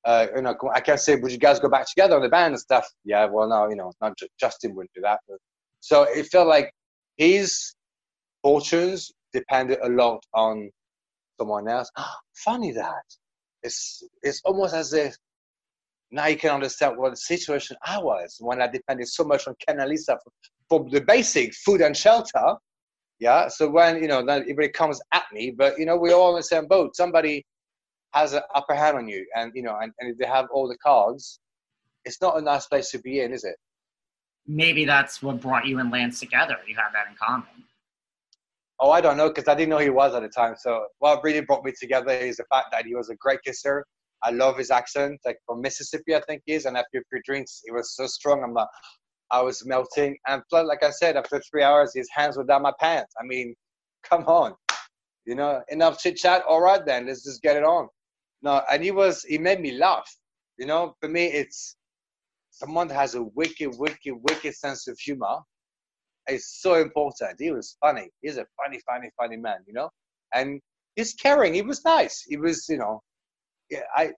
[0.06, 2.54] Uh, you know i can't say would you guys go back together on the band
[2.54, 2.86] and stuff?
[3.06, 5.38] Yeah well no you know not justin wouldn't do that but,
[5.80, 6.72] so it felt like
[7.16, 7.74] his
[8.42, 10.70] fortunes depended a lot on
[11.40, 11.90] someone else.
[12.36, 13.06] Funny that.
[13.64, 15.16] It's it's almost as if
[16.14, 19.56] now you can understand what the situation I was when I depended so much on
[19.66, 20.32] Ken and Lisa for,
[20.70, 22.56] for the basic food and shelter
[23.24, 23.48] yeah.
[23.48, 26.36] So when you know, then everybody comes at me, but you know, we're all in
[26.36, 26.94] the same boat.
[26.96, 27.46] Somebody
[28.14, 30.68] has an upper hand on you, and you know, and, and if they have all
[30.68, 31.40] the cards,
[32.04, 33.56] it's not a nice place to be in, is it?
[34.46, 36.58] Maybe that's what brought you and Lance together.
[36.68, 37.48] You have that in common.
[38.78, 40.56] Oh, I don't know because I didn't know he was at the time.
[40.60, 43.86] So what really brought me together is the fact that he was a great kisser.
[44.24, 46.66] I love his accent, like from Mississippi, I think he is.
[46.66, 48.44] And after a few drinks, he was so strong.
[48.44, 48.68] I'm like,
[49.32, 50.18] I was melting.
[50.28, 53.14] And plus, like I said, after three hours, his hands were down my pants.
[53.20, 53.54] I mean,
[54.10, 54.54] come on.
[55.26, 56.44] You know, enough chit chat.
[56.48, 57.88] All right, then, let's just get it on.
[58.42, 60.10] No, and he was, he made me laugh.
[60.58, 61.78] You know, for me, it's
[62.52, 65.38] someone that has a wicked, wicked, wicked sense of humor.
[66.28, 67.40] It's so important.
[67.40, 68.10] He was funny.
[68.22, 69.90] He's a funny, funny, funny man, you know?
[70.34, 70.62] And
[70.96, 71.54] he's caring.
[71.54, 72.24] He was nice.
[72.28, 73.02] He was, you know,
[73.96, 74.12] I,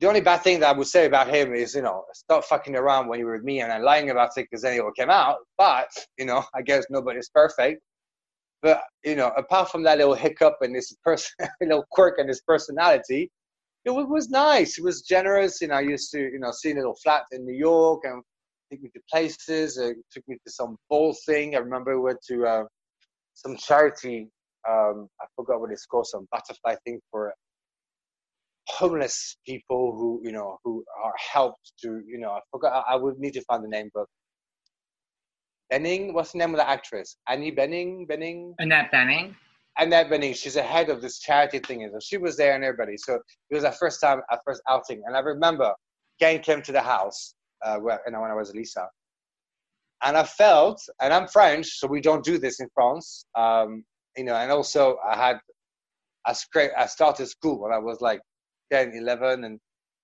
[0.00, 2.76] the only bad thing that I would say about him is, you know, stop fucking
[2.76, 4.92] around when you were with me and then lying about it because then it will
[4.98, 5.38] come out.
[5.56, 7.80] But, you know, I guess nobody's perfect.
[8.62, 12.42] But, you know, apart from that little hiccup and this person, little quirk and his
[12.42, 13.30] personality,
[13.84, 14.78] it was nice.
[14.78, 15.60] It was generous.
[15.60, 18.22] You know, I used to, you know, see a little flat in New York and
[18.70, 19.78] take me to places.
[19.78, 21.54] It took me to some ball thing.
[21.54, 22.64] I remember we went to uh,
[23.34, 24.28] some charity.
[24.68, 27.32] Um, I forgot what it's called, some butterfly thing for
[28.68, 32.96] homeless people who you know who are helped to you know I forgot I, I
[32.96, 34.06] would need to find the name but
[35.72, 37.16] Bening what's the name of the actress?
[37.28, 39.34] Annie Benning Bening Annette Bening.
[39.78, 42.64] Annette Bening she's the head of this charity thing and so she was there and
[42.64, 43.14] everybody so
[43.50, 45.72] it was our first time our first outing and I remember
[46.20, 48.88] Ken came to the house uh, where, you know, when I was Lisa
[50.02, 53.84] and I felt and I'm French so we don't do this in France um,
[54.16, 55.38] you know and also I had
[56.26, 58.20] I started school when I was like
[58.70, 59.44] 10, 11.
[59.44, 59.60] And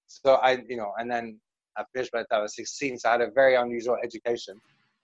[0.07, 1.38] so I, you know, and then
[1.77, 2.98] I finished by the time I was 16.
[2.98, 4.61] So I had a very unusual education.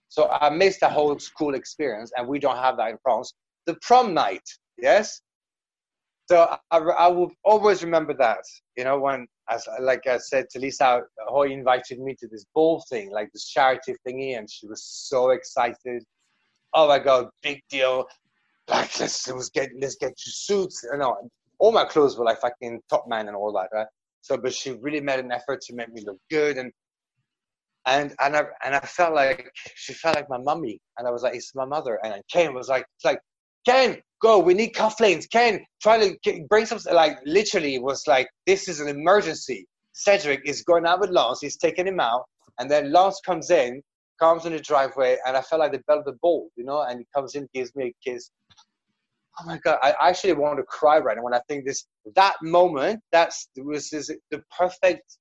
[0.08, 3.34] So I missed the whole school experience, and we don't have that in France.
[3.66, 4.42] The prom night,
[4.78, 5.20] yes.
[6.30, 8.40] So I, I will always remember that,
[8.76, 11.02] you know, when, as like I said to Lisa,
[11.46, 15.30] he invited me to this ball thing, like this charity thingy, and she was so
[15.30, 16.04] excited.
[16.74, 18.06] Oh my God, big deal!
[18.68, 20.84] Like let's let's get let's get you suits.
[20.90, 21.16] You know,
[21.58, 23.86] all my clothes were like fucking Topman and all that, right?
[24.20, 26.72] So, but she really made an effort to make me look good, and
[27.86, 31.22] and and I and I felt like she felt like my mummy, and I was
[31.22, 33.20] like, it's my mother, and Ken was like, it's like,
[33.66, 38.68] Ken, go, we need cufflinks, Ken, try to bring some, like literally was like, this
[38.68, 39.66] is an emergency.
[39.92, 42.24] Cedric is going out with Lance, he's taking him out,
[42.58, 43.82] and then Lance comes in,
[44.20, 46.82] comes in the driveway, and I felt like the bell of the ball, you know,
[46.82, 48.30] and he comes in, gives me a kiss,
[49.40, 52.36] oh my god, I actually want to cry right now when I think this that
[52.42, 53.00] moment.
[53.12, 55.18] That's was this, the perfect,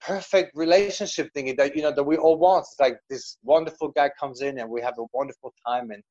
[0.00, 2.66] perfect relationship thing that you know that we all want.
[2.70, 6.02] It's like this wonderful guy comes in and we have a wonderful time, and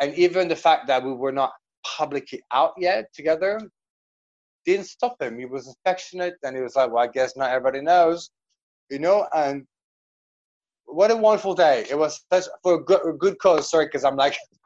[0.00, 1.52] and even the fact that we were not
[1.84, 3.60] publicly out yet together
[4.64, 5.38] didn't stop him.
[5.38, 8.30] He was affectionate, and he was like, "Well, I guess not everybody knows,"
[8.90, 9.64] you know, and.
[10.90, 11.84] What a wonderful day!
[11.90, 13.70] It was such for a good, a good cause.
[13.70, 14.38] Sorry, because I'm like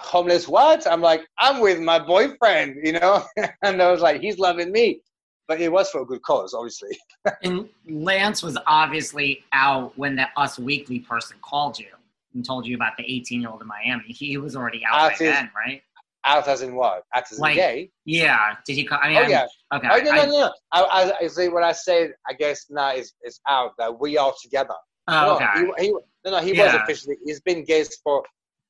[0.00, 0.86] homeless what?
[0.86, 3.24] I'm like, I'm with my boyfriend, you know?
[3.62, 5.00] and I was like, he's loving me.
[5.46, 6.96] But it was for a good cause, obviously.
[7.42, 11.88] and Lance was obviously out when the Us Weekly person called you
[12.34, 14.04] and told you about the 18 year old in Miami.
[14.08, 15.82] He was already out, out by is, then, right?
[16.26, 17.04] Out as in what?
[17.14, 17.90] Out as like, in gay?
[18.04, 18.56] Yeah.
[18.66, 18.98] Did he call?
[19.02, 19.46] I mean, oh, yeah.
[19.74, 19.88] Okay.
[19.90, 20.52] Oh, no, no, no.
[20.72, 24.18] I, I, I say what I say, I guess now is, is out that we
[24.18, 24.74] are together.
[25.08, 25.46] Oh, okay.
[25.62, 25.92] No, he, he,
[26.26, 26.66] no, no, he yeah.
[26.66, 28.22] was officially, he's been gay for,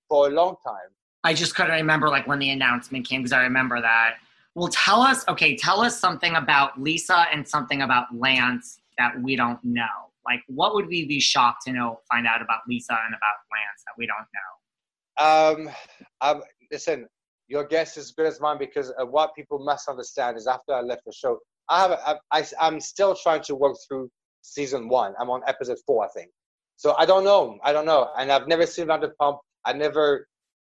[0.08, 0.90] for a long time.
[1.24, 4.16] I just couldn't remember like when the announcement came because I remember that.
[4.54, 9.36] Well, tell us, okay, tell us something about Lisa and something about Lance that we
[9.36, 9.84] don't know.
[10.26, 13.84] Like, what would we be shocked to know, find out about Lisa and about Lance
[13.86, 15.70] that we don't know?
[15.70, 15.74] Um,
[16.20, 17.08] um listen,
[17.48, 20.74] your guess is as good as mine because uh, what people must understand is after
[20.74, 24.10] I left the show, I have, I, I'm still trying to work through
[24.42, 25.14] season one.
[25.18, 26.30] I'm on episode four, I think.
[26.76, 27.58] So I don't know.
[27.64, 28.10] I don't know.
[28.16, 29.38] And I've never seen Vanderpump.
[29.64, 30.26] I never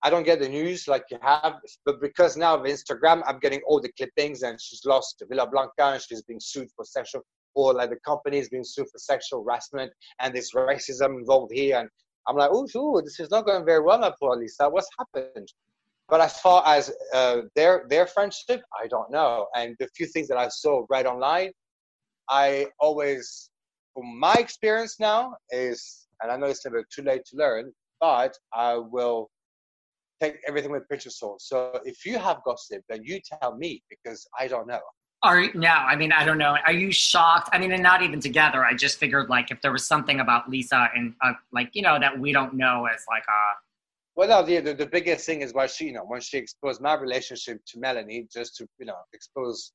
[0.07, 3.59] I don't get the news like you have, but because now of Instagram, I'm getting
[3.67, 7.23] all the clippings, and she's lost Villa Blanca, and she's being sued for sexual,
[7.55, 9.91] or like the company is being sued for sexual harassment,
[10.21, 11.89] and there's racism involved here, and
[12.25, 14.69] I'm like, oh, ooh, this is not going very well, my poor Lisa.
[14.69, 15.51] What's happened?
[16.07, 19.47] But as far as uh, their their friendship, I don't know.
[19.57, 21.51] And the few things that I saw right online,
[22.29, 23.49] I always,
[23.93, 28.33] from my experience now, is, and I know it's never too late to learn, but
[28.53, 29.29] I will
[30.21, 31.41] take everything with a pinch of salt.
[31.41, 34.79] So if you have gossip, then you tell me because I don't know.
[35.23, 36.55] Are you, no, I mean I don't know.
[36.65, 37.49] Are you shocked?
[37.51, 38.63] I mean, and not even together.
[38.63, 41.99] I just figured like if there was something about Lisa and uh, like you know
[41.99, 43.31] that we don't know as like a.
[43.31, 43.55] Uh,
[44.15, 46.81] well, no, the, the, the biggest thing is why she, you know, when she exposed
[46.81, 49.71] my relationship to Melanie, just to you know expose,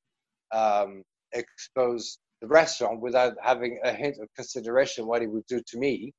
[0.53, 1.03] um,
[1.33, 6.13] expose the restaurant without having a hint of consideration what it would do to me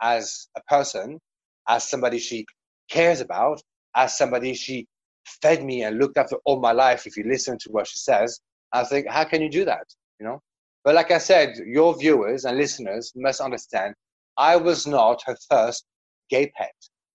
[0.00, 1.20] as a person,
[1.68, 2.44] as somebody she
[2.88, 3.60] cares about
[3.96, 4.86] as somebody she
[5.42, 8.40] fed me and looked after all my life if you listen to what she says
[8.72, 9.86] i think how can you do that
[10.20, 10.40] you know?
[10.84, 13.94] But like i said your viewers and listeners must understand
[14.36, 15.84] i was not her first
[16.30, 16.74] gay pet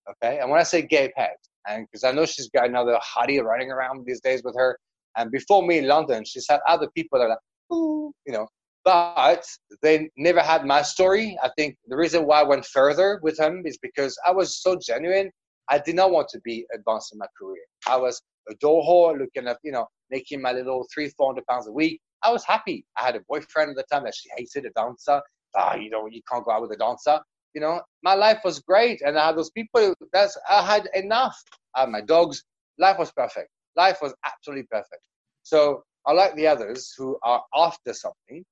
[0.10, 0.39] okay?
[0.39, 3.71] And when i say gay pet and because i know she's got another hottie running
[3.71, 4.77] around these days with her
[5.17, 7.39] and before me in london she's had other people that are like
[7.71, 8.47] Ooh, you know?
[8.86, 9.45] But
[9.82, 11.38] they never had my story.
[11.43, 14.77] I think the reason why I went further with him is because I was so
[14.82, 15.32] genuine
[15.69, 17.63] I did not want to be advanced in my career.
[17.88, 21.45] I was a door whore looking at, you know, making my little three, four hundred
[21.45, 22.01] pounds a week.
[22.23, 22.86] I was happy.
[22.97, 25.21] I had a boyfriend at the time that she hated a dancer.
[25.55, 27.19] Ah, you know, you can't go out with a dancer.
[27.53, 29.93] You know, my life was great, and I had those people.
[30.13, 31.41] That's I had enough.
[31.75, 32.43] I had my dogs.
[32.77, 33.49] Life was perfect.
[33.75, 35.01] Life was absolutely perfect.
[35.43, 38.43] So unlike the others who are after something,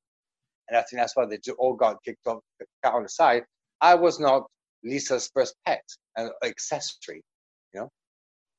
[0.70, 2.40] and I think that's why they all got kicked off,
[2.84, 3.44] cut on the side.
[3.82, 4.48] I was not
[4.84, 5.84] Lisa's first pet,
[6.16, 7.24] an accessory,
[7.74, 7.90] you know.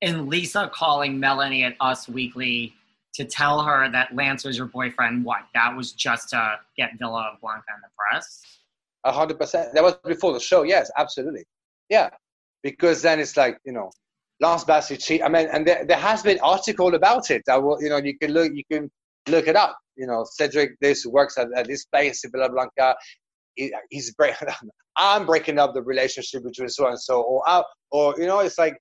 [0.03, 2.75] And Lisa calling Melanie at Us Weekly
[3.15, 5.25] to tell her that Lance was your boyfriend.
[5.25, 5.41] What?
[5.55, 8.43] That was just to get Villa Blanca in the press.
[9.05, 9.75] A hundred percent.
[9.75, 10.63] That was before the show.
[10.63, 11.45] Yes, absolutely.
[11.89, 12.11] Yeah,
[12.63, 13.91] because then it's like you know,
[14.41, 15.23] Lance Bassey cheat.
[15.23, 17.43] I mean, and there, there has been article about it.
[17.49, 18.91] I will, you know, you can look, you can
[19.29, 19.79] look it up.
[19.97, 22.97] You know, Cedric, this works at, at this place Villa Blanca.
[23.59, 24.49] He, he's breaking.
[24.97, 28.59] I'm breaking up the relationship between so and so, or out, or you know, it's
[28.59, 28.77] like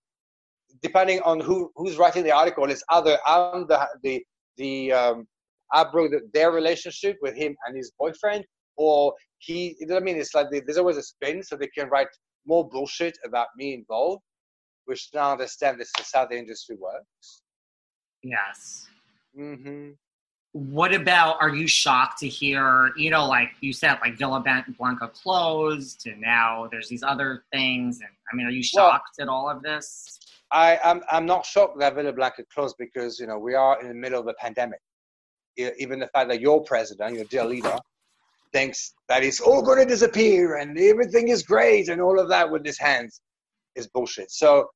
[0.81, 4.23] depending on who who's writing the article, it's either I'm the the
[4.57, 5.27] the um,
[5.73, 8.45] I broke the, their relationship with him and his boyfriend,
[8.77, 9.75] or he.
[9.79, 10.17] You know what I mean?
[10.17, 12.07] It's like there's always a spin, so they can write
[12.45, 14.21] more bullshit about me involved,
[14.85, 17.41] which now understand this is how the industry works.
[18.23, 18.87] Yes.
[19.37, 19.91] Mm-hmm.
[20.57, 21.37] What about?
[21.39, 22.91] Are you shocked to hear?
[22.97, 24.43] You know, like you said, like Villa
[24.79, 27.99] Blanca closed, and now there's these other things.
[27.99, 30.19] And I mean, are you shocked well, at all of this?
[30.51, 33.87] I, I'm, I'm not shocked that Villa Blanca closed because, you know, we are in
[33.87, 34.79] the middle of a pandemic.
[35.57, 37.77] Even the fact that your president, your dear leader,
[38.51, 42.49] thinks that it's all going to disappear and everything is great and all of that
[42.49, 43.21] with his hands
[43.75, 44.31] is bullshit.
[44.31, 44.69] So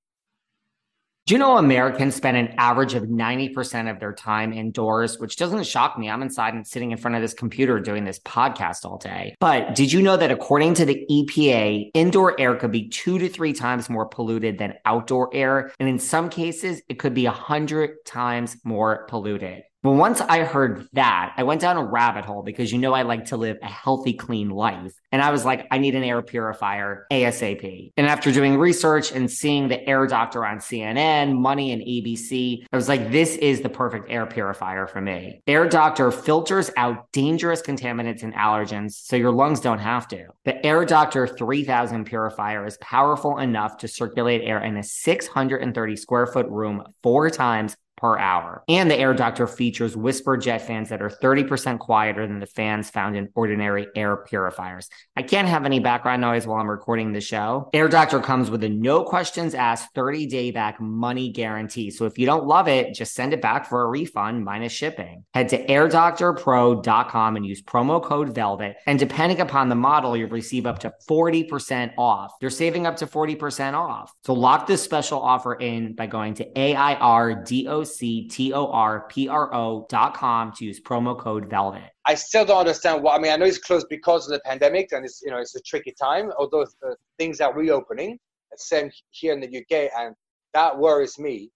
[1.27, 5.65] do you know Americans spend an average of 90% of their time indoors, which doesn't
[5.65, 6.09] shock me.
[6.09, 9.35] I'm inside and sitting in front of this computer doing this podcast all day.
[9.39, 13.29] But did you know that according to the EPA, indoor air could be two to
[13.29, 15.71] three times more polluted than outdoor air?
[15.79, 19.63] And in some cases, it could be a hundred times more polluted.
[19.83, 23.01] But once I heard that, I went down a rabbit hole because you know I
[23.01, 24.93] like to live a healthy, clean life.
[25.11, 27.91] And I was like, I need an air purifier ASAP.
[27.97, 32.75] And after doing research and seeing the air doctor on CNN, Money, and ABC, I
[32.75, 35.41] was like, this is the perfect air purifier for me.
[35.47, 40.27] Air Doctor filters out dangerous contaminants and allergens so your lungs don't have to.
[40.45, 46.27] The Air Doctor 3000 purifier is powerful enough to circulate air in a 630 square
[46.27, 48.63] foot room four times per hour.
[48.67, 52.89] And the Air Doctor features whisper jet fans that are 30% quieter than the fans
[52.89, 54.89] found in ordinary air purifiers.
[55.15, 57.69] I can't have any background noise while I'm recording the show.
[57.73, 61.91] Air Doctor comes with a no questions asked 30 day back money guarantee.
[61.91, 65.23] So if you don't love it, just send it back for a refund minus shipping.
[65.35, 68.77] Head to airdoctorpro.com and use promo code VELVET.
[68.87, 72.33] And depending upon the model, you'll receive up to 40% off.
[72.41, 74.11] You're saving up to 40% off.
[74.23, 80.79] So lock this special offer in by going to AIRDOC C-T-O-R-P-R-O dot com to use
[80.79, 81.91] promo code Velvet.
[82.05, 83.15] I still don't understand why.
[83.15, 85.55] I mean, I know it's closed because of the pandemic and it's, you know, it's
[85.55, 88.19] a tricky time, although the things are reopening,
[88.57, 90.15] same here in the UK, and
[90.53, 91.51] that worries me.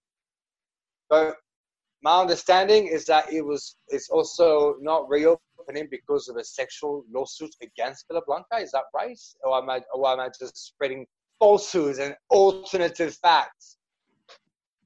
[1.09, 1.35] But
[2.01, 7.55] my understanding is that it was, it's also not reopening because of a sexual lawsuit
[7.61, 8.57] against Villa Blanca.
[8.57, 9.19] Is that right?
[9.43, 11.05] Or am I, or am I just spreading
[11.39, 13.77] falsehoods and alternative facts?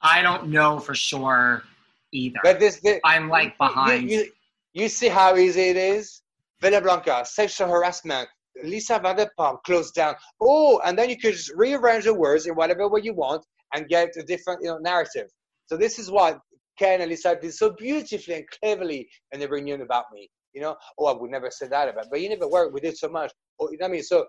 [0.02, 1.64] I don't know for sure
[2.12, 2.40] either.
[2.44, 4.10] But this, this I'm like behind.
[4.10, 4.32] You, you,
[4.74, 6.22] you, see how easy it is?
[6.62, 8.28] Villa Blanca, sexual harassment.
[8.64, 10.16] Lisa Vanderpump closed down.
[10.42, 13.88] Oh, and then you could just rearrange the words in whatever way you want and
[13.88, 15.28] get a different you know, narrative.
[15.68, 16.40] So this is what
[16.78, 20.30] Ken and Lisa did so beautifully and cleverly in the reunion about me.
[20.54, 22.74] You know, oh, I would never say that about, but you never worked.
[22.74, 23.32] We did so much.
[23.60, 24.04] Oh, you know what I mean?
[24.04, 24.26] So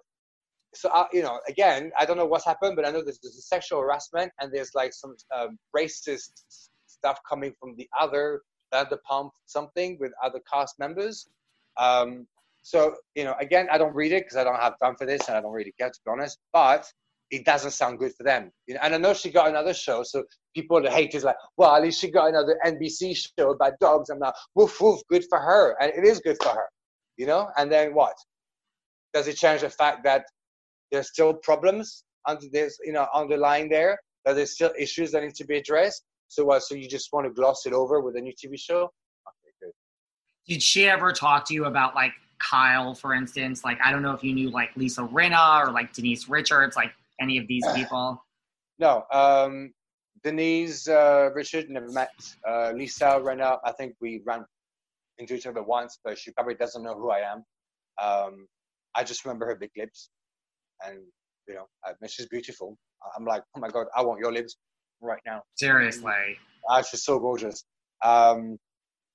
[0.75, 3.45] so uh, you know again i don't know what's happened but i know there's, there's
[3.47, 6.31] sexual harassment and there's like some um, racist
[6.87, 11.29] stuff coming from the other the pump something with other cast members.
[11.77, 12.29] Um,
[12.63, 15.27] so you know again i don't read it because i don't have time for this
[15.29, 16.87] and i don't really care to be honest but
[17.31, 18.51] it doesn't sound good for them.
[18.67, 21.37] You know and i know she got another show so people that hate is like
[21.57, 24.11] well at least she got another nbc show about dogs.
[24.11, 26.69] I'm like woof woof good for her and it is good for her
[27.21, 27.51] you know?
[27.59, 28.15] And then what?
[29.13, 30.25] Does it change the fact that
[30.91, 33.99] there's still problems under this, you know, underlying there.
[34.25, 36.03] That there's still issues that need to be addressed.
[36.29, 38.83] So, uh, so you just want to gloss it over with a new TV show?
[38.83, 39.73] Okay, good.
[40.47, 43.65] Did she ever talk to you about like Kyle, for instance?
[43.65, 46.93] Like, I don't know if you knew like Lisa Rinna or like Denise Richards, like
[47.21, 48.23] any of these people.
[48.79, 49.73] no, um,
[50.23, 52.11] Denise uh, Richard never met.
[52.47, 54.45] Uh, Lisa Rinna, I think we ran
[55.19, 57.45] into each other once, but she probably doesn't know who I am.
[58.01, 58.47] Um,
[58.95, 60.11] I just remember her big lips
[60.87, 60.99] and
[61.49, 61.67] you know,
[62.07, 62.77] she's beautiful.
[63.17, 64.57] I'm like, oh my god, I want your lips
[65.01, 65.43] right now.
[65.57, 67.65] Seriously, ah, she's so gorgeous.
[68.05, 68.59] Um,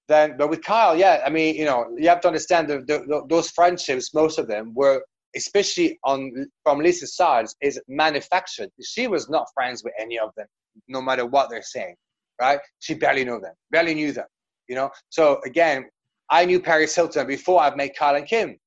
[0.07, 3.24] then, but with Kyle, yeah, I mean, you know, you have to understand the, the,
[3.28, 4.13] those friendships.
[4.13, 5.03] Most of them were,
[5.36, 6.32] especially on
[6.63, 8.70] from Lisa's side, is manufactured.
[8.84, 10.45] She was not friends with any of them,
[10.88, 11.95] no matter what they're saying,
[12.39, 12.59] right?
[12.80, 14.28] She barely knew them, barely knew them,
[14.68, 14.91] you know.
[15.09, 15.86] So again,
[16.30, 18.57] I knew Paris Hilton before I met Kyle and Kim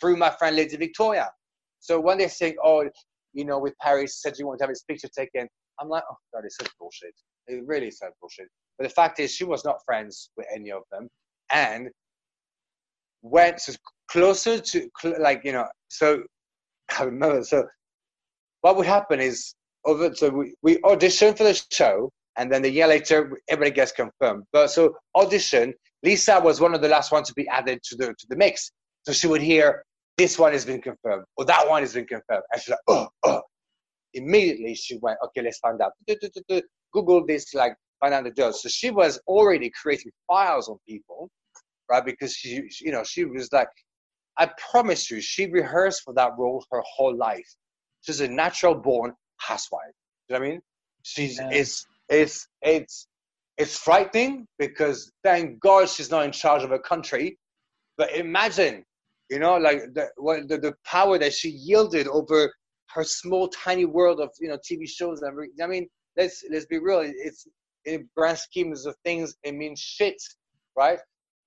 [0.00, 1.30] through my friend Lady Victoria.
[1.84, 2.88] So when they say, "Oh,
[3.34, 5.46] you know, with Paris said you want to have his picture taken,"
[5.78, 7.14] I'm like, "Oh God, it's such bullshit."
[7.46, 8.48] It really is such bullshit.
[8.78, 11.10] But the fact is, she was not friends with any of them,
[11.52, 11.90] and
[13.20, 13.60] went
[14.10, 15.68] closer to like you know.
[15.88, 16.22] So
[16.98, 17.44] I remember.
[17.44, 17.66] So
[18.62, 19.54] what would happen is
[19.84, 20.14] over.
[20.14, 24.44] So we, we auditioned for the show, and then the year later, everybody gets confirmed.
[24.54, 28.06] But so audition, Lisa was one of the last ones to be added to the
[28.06, 28.72] to the mix.
[29.02, 29.84] So she would hear
[30.16, 33.08] this one has been confirmed or that one has been confirmed, and she's like, oh,
[33.24, 33.42] oh.
[34.16, 35.92] Immediately she went, okay, let's find out.
[36.92, 38.62] Google this, like find out the details.
[38.62, 41.28] So she was already creating files on people,
[41.90, 42.04] right?
[42.04, 43.68] Because she, you know, she was like,
[44.38, 47.48] I promise you, she rehearsed for that role her whole life.
[48.02, 49.82] She's a natural born housewife.
[50.28, 50.60] You know what I mean?
[51.02, 51.50] She's yeah.
[51.50, 53.06] it's it's it's
[53.58, 57.38] it's frightening because thank God she's not in charge of a country.
[57.96, 58.84] But imagine,
[59.30, 62.52] you know, like the what the, the power that she yielded over
[62.90, 65.22] her small tiny world of you know TV shows.
[65.22, 67.00] And I mean, let's let's be real.
[67.00, 67.46] It's
[67.84, 70.20] in grand schemes of things, it means shit,
[70.76, 70.98] right?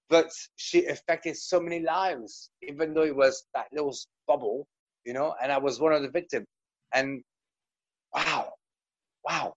[0.09, 3.95] But she affected so many lives, even though it was that little
[4.27, 4.67] bubble,
[5.05, 5.35] you know.
[5.41, 6.45] And I was one of the victims.
[6.93, 7.21] And
[8.13, 8.53] wow,
[9.25, 9.53] wow.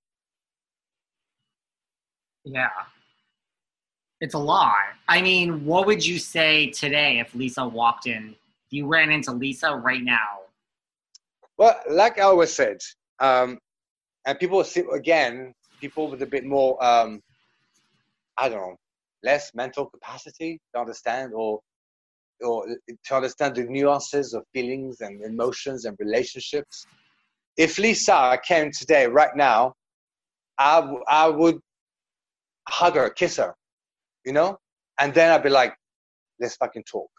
[2.45, 2.69] Yeah.
[4.21, 4.75] It's a lot.
[5.09, 8.35] I mean, what would you say today if Lisa walked in?
[8.67, 10.41] If you ran into Lisa right now?
[11.57, 12.79] Well, like I always said,
[13.19, 13.59] um,
[14.27, 17.21] and people see again people with a bit more um,
[18.37, 18.77] I don't know
[19.23, 21.61] less mental capacity to understand or
[22.43, 22.67] or
[23.05, 26.87] to understand the nuances of feelings and emotions and relationships.
[27.57, 29.75] If Lisa came today, right now,
[30.57, 31.59] I, w- I would
[32.67, 33.55] hug her, kiss her,
[34.25, 34.59] you know,
[34.99, 35.75] and then I'd be like,
[36.41, 37.11] let's fucking talk.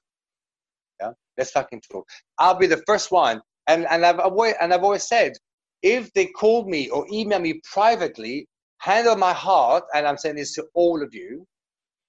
[0.99, 2.07] Yeah, let's fucking talk.
[2.37, 5.33] I'll be the first one, and and I've always and I've always said,
[5.81, 8.47] if they called me or email me privately,
[8.79, 11.45] hand on my heart, and I'm saying this to all of you,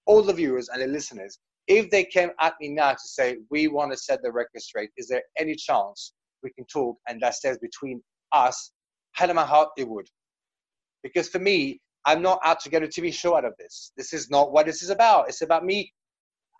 [0.06, 1.38] all the viewers and the listeners,
[1.68, 4.90] if they came at me now to say, we want to set the record straight,
[4.96, 6.12] is there any chance
[6.42, 8.72] we can talk and that stays between us?
[9.12, 10.06] Hand on my heart, it would.
[11.02, 13.92] Because for me, I'm not out to get a TV show out of this.
[13.96, 15.28] This is not what this is about.
[15.28, 15.92] It's about me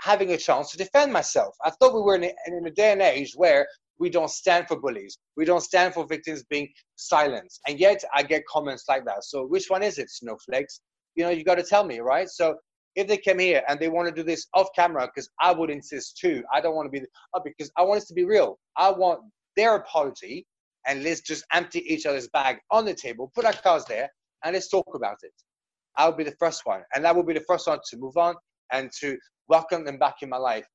[0.01, 1.55] having a chance to defend myself.
[1.65, 3.67] I thought we were in a, in a day and age where
[3.99, 5.19] we don't stand for bullies.
[5.37, 7.61] We don't stand for victims being silenced.
[7.69, 9.25] And yet I get comments like that.
[9.25, 10.81] So which one is it, snowflakes?
[11.15, 12.29] You know, you got to tell me, right?
[12.29, 12.57] So
[12.97, 15.71] if they came here and they want to do this off camera, because I would
[15.71, 16.43] insist too.
[16.53, 18.59] I don't want to be, oh, because I want it to be real.
[18.77, 19.21] I want
[19.57, 20.47] their apology
[20.87, 24.11] and let's just empty each other's bag on the table, put our cards there,
[24.45, 25.33] and let's talk about it.
[25.97, 26.83] I'll be the first one.
[26.95, 28.35] And that will be the first one to move on
[28.73, 29.17] and to
[29.49, 30.67] welcome them back in my life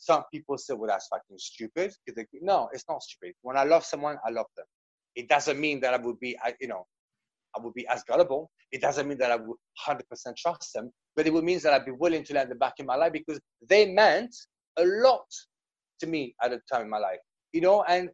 [0.00, 1.92] some people say, well, that's fucking stupid.
[2.40, 3.34] No, it's not stupid.
[3.42, 4.64] When I love someone, I love them.
[5.14, 6.86] It doesn't mean that I would be, you know,
[7.54, 8.50] I would be as gullible.
[8.72, 9.56] It doesn't mean that I would
[9.86, 10.00] 100%
[10.38, 12.86] trust them, but it would mean that I'd be willing to let them back in
[12.86, 14.34] my life because they meant
[14.78, 15.26] a lot
[16.00, 17.18] to me at a time in my life,
[17.52, 18.08] you know, and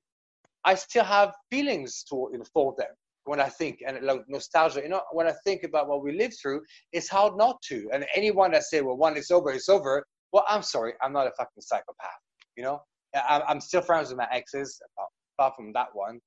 [0.64, 2.88] I still have feelings to, you know, for them
[3.26, 6.36] when I think and like nostalgia, you know, when I think about what we lived
[6.40, 6.62] through,
[6.92, 7.88] it's hard not to.
[7.92, 11.26] And anyone that say, well, one it's over, it's over, well, I'm sorry, I'm not
[11.26, 12.20] a fucking psychopath.
[12.56, 12.80] You know,
[13.28, 16.20] I'm, I'm still friends with my exes, apart, apart from that one.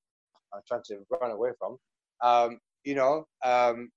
[0.54, 1.78] I'm trying to run away from.
[2.22, 3.89] Um, you know, um,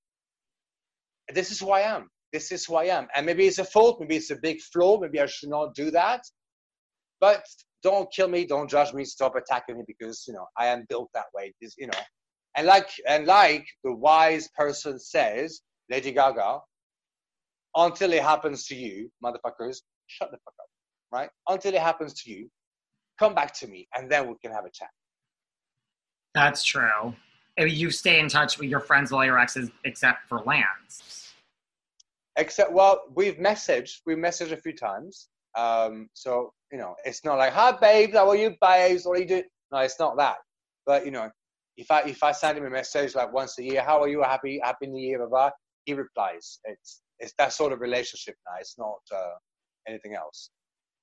[1.34, 2.08] this is who I am.
[2.32, 3.08] This is who I am.
[3.14, 3.98] And maybe it's a fault.
[4.00, 4.98] Maybe it's a big flaw.
[5.00, 6.22] Maybe I should not do that.
[7.20, 7.44] But
[7.82, 8.44] don't kill me.
[8.46, 9.04] Don't judge me.
[9.04, 11.52] Stop attacking me because you know I am built that way.
[11.60, 11.98] This, you know,
[12.56, 16.60] and like and like the wise person says, Lady Gaga,
[17.76, 20.68] until it happens to you, motherfuckers, shut the fuck up,
[21.10, 21.30] right?
[21.48, 22.50] Until it happens to you,
[23.18, 24.90] come back to me, and then we can have a chat.
[26.34, 27.14] That's true.
[27.58, 31.34] You stay in touch with your friends all your exes, except for Lance.
[32.36, 33.98] Except, well, we've messaged.
[34.06, 35.28] We messaged a few times.
[35.54, 39.04] Um, so you know, it's not like, "Hi, babes, how are you, babes?
[39.04, 40.36] What are you doing?" No, it's not that.
[40.86, 41.30] But you know,
[41.76, 44.22] if I if I send him a message like once a year, "How are you?
[44.22, 45.50] Happy Happy New Year?" Blah, blah,
[45.84, 46.58] he replies.
[46.64, 48.56] It's it's that sort of relationship now.
[48.60, 49.00] It's not.
[49.14, 49.34] Uh,
[49.88, 50.50] anything else.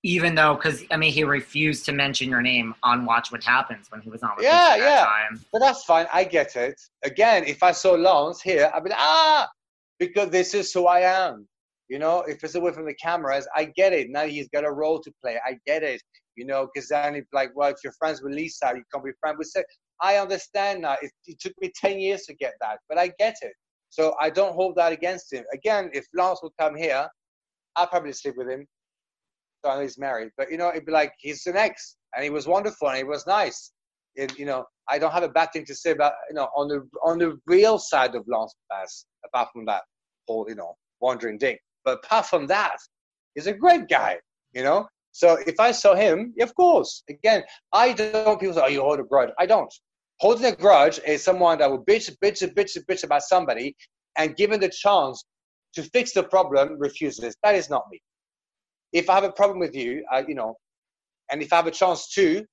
[0.03, 3.91] Even though, because I mean, he refused to mention your name on Watch What Happens
[3.91, 4.31] when he was on.
[4.39, 5.03] Yeah, yeah.
[5.03, 5.43] Time.
[5.51, 6.07] But that's fine.
[6.13, 6.79] I get it.
[7.03, 9.49] Again, if I saw Lance here, I'd be like, ah,
[9.99, 11.45] because this is who I am.
[11.89, 14.09] You know, if it's away from the cameras, I get it.
[14.09, 15.37] Now he's got a role to play.
[15.45, 16.01] I get it.
[16.37, 19.11] You know, because then it's like, well, if you're friends with Lisa, you can't be
[19.19, 19.47] friends with.
[19.47, 19.65] Sarah.
[20.01, 20.97] I understand now.
[21.01, 23.53] It, it took me ten years to get that, but I get it.
[23.89, 25.43] So I don't hold that against him.
[25.53, 27.07] Again, if Lance would come here,
[27.75, 28.67] I'd probably sleep with him.
[29.63, 32.23] So I know he's married, but you know, it'd be like he's an ex, and
[32.23, 33.71] he was wonderful, and he was nice.
[34.15, 36.67] It, you know, I don't have a bad thing to say about you know on
[36.67, 39.81] the on the real side of Lance Bass, apart from that
[40.27, 41.59] whole you know wandering dick.
[41.83, 42.77] But apart from that,
[43.35, 44.17] he's a great guy.
[44.53, 47.03] You know, so if I saw him, of course.
[47.09, 47.43] Again,
[47.73, 48.39] I don't.
[48.39, 49.73] People say, "Oh, you hold a grudge." I don't.
[50.19, 53.75] Holding a grudge is someone that will bitch, bitch, bitch, bitch about somebody,
[54.17, 55.23] and given the chance
[55.75, 57.35] to fix the problem, refuses.
[57.43, 58.01] That is not me.
[58.91, 60.55] If I have a problem with you, I, you know,
[61.31, 62.43] and if I have a chance to,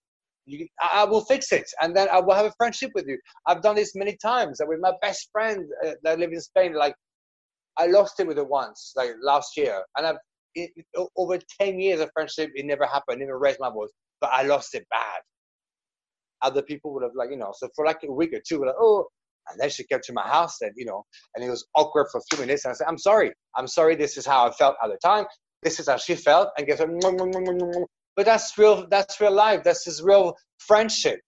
[0.45, 3.19] you, I, will fix it, and then I will have a friendship with you.
[3.47, 4.61] I've done this many times.
[4.65, 6.95] With my best friend uh, that lives in Spain, like
[7.79, 10.17] I lost him with it once, like last year, and I've
[10.55, 10.71] it,
[11.17, 13.21] over ten years of friendship, it never happened.
[13.21, 13.91] never raised my voice,
[14.21, 15.21] but I lost it bad.
[16.43, 18.75] Other people would have like you know, so for like a week or two, like
[18.79, 19.07] oh,
[19.51, 22.19] and then she came to my house, and you know, and it was awkward for
[22.19, 22.65] a few minutes.
[22.65, 23.97] And I said, I'm sorry, I'm sorry.
[23.97, 25.25] This is how I felt at the time.
[25.63, 27.89] This is how she felt, and guess what?
[28.17, 28.87] But that's real.
[28.89, 29.63] That's real life.
[29.65, 31.21] That's his real friendship,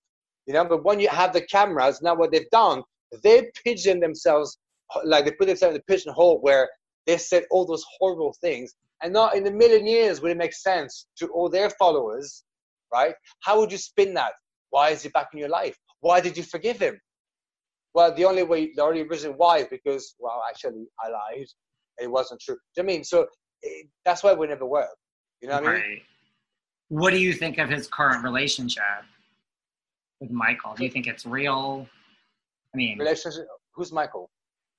[0.47, 0.65] you know.
[0.65, 2.83] But when you have the cameras, now what they've done,
[3.23, 4.59] they pigeon themselves,
[5.05, 6.69] like they put themselves in the pigeonhole where
[7.07, 10.53] they said all those horrible things, and not in a million years would it make
[10.53, 12.45] sense to all their followers,
[12.93, 13.15] right?
[13.41, 14.33] How would you spin that?
[14.71, 15.77] Why is he back in your life?
[16.01, 17.01] Why did you forgive him?
[17.95, 21.47] Well, the only way, the only reason why is because, well, actually, I lied.
[22.01, 22.55] It wasn't true.
[22.55, 23.05] Do you know I mean?
[23.05, 23.27] So
[23.63, 24.95] it, that's why we never work.
[25.41, 25.83] You know what right.
[25.83, 26.01] I mean?
[26.89, 28.83] What do you think of his current relationship
[30.21, 30.75] with Michael?
[30.77, 31.87] Do you think it's real?
[32.75, 33.47] I mean, relationship.
[33.75, 34.31] Who's Michael?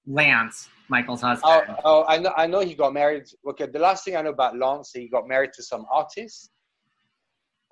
[0.07, 1.65] Lance, Michael's husband.
[1.69, 2.33] Oh, oh, I know.
[2.35, 3.25] I know he got married.
[3.49, 6.51] Okay, the last thing I know about Lance, he got married to some artist.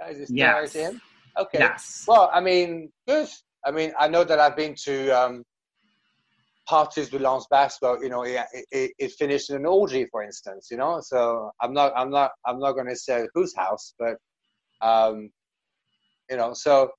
[0.10, 0.54] Is this yes.
[0.54, 1.02] married to him?
[1.38, 1.60] Okay.
[1.60, 2.06] Yes.
[2.08, 3.28] Well, I mean, good.
[3.66, 5.44] I mean, I know that I've been to um,
[6.68, 7.78] parties with Lance Bass.
[7.82, 10.68] But you know, it, it, it, finished in an orgy, for instance.
[10.70, 14.18] You know, so I'm not, I'm not, I'm not going to say whose house, but
[14.82, 15.30] um,
[16.30, 16.92] you know, so.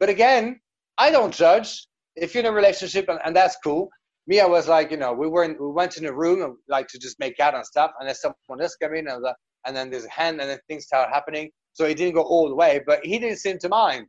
[0.00, 0.60] But again,
[0.98, 1.86] I don't judge.
[2.16, 3.88] If you're in a relationship and, and that's cool,
[4.26, 6.54] me, I was like, you know, we were in, we went in a room and
[6.68, 9.24] like to just make out and stuff, and then someone else came in, and,
[9.66, 11.50] and then there's a hand, and then things started happening.
[11.72, 14.06] So he didn't go all the way, but he didn't seem to mind.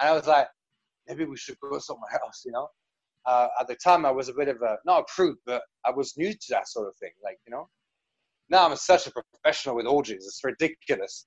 [0.00, 0.48] And I was like,
[1.08, 2.68] maybe we should go somewhere else, you know.
[3.24, 5.90] Uh, at the time, I was a bit of a not a prude, but I
[5.90, 7.68] was new to that sort of thing, like you know.
[8.48, 11.26] Now I'm such a professional with orgies; it's ridiculous.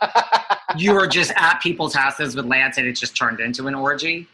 [0.76, 4.28] you were just at people's houses with Lance, and it just turned into an orgy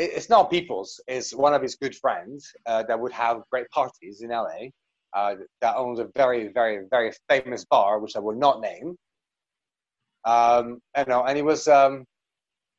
[0.00, 1.00] it's not people's.
[1.06, 4.68] It's one of his good friends uh, that would have great parties in LA.
[5.12, 8.96] Uh, that owns a very, very, very famous bar, which I will not name.
[10.24, 12.04] Um, you know, and he was, um,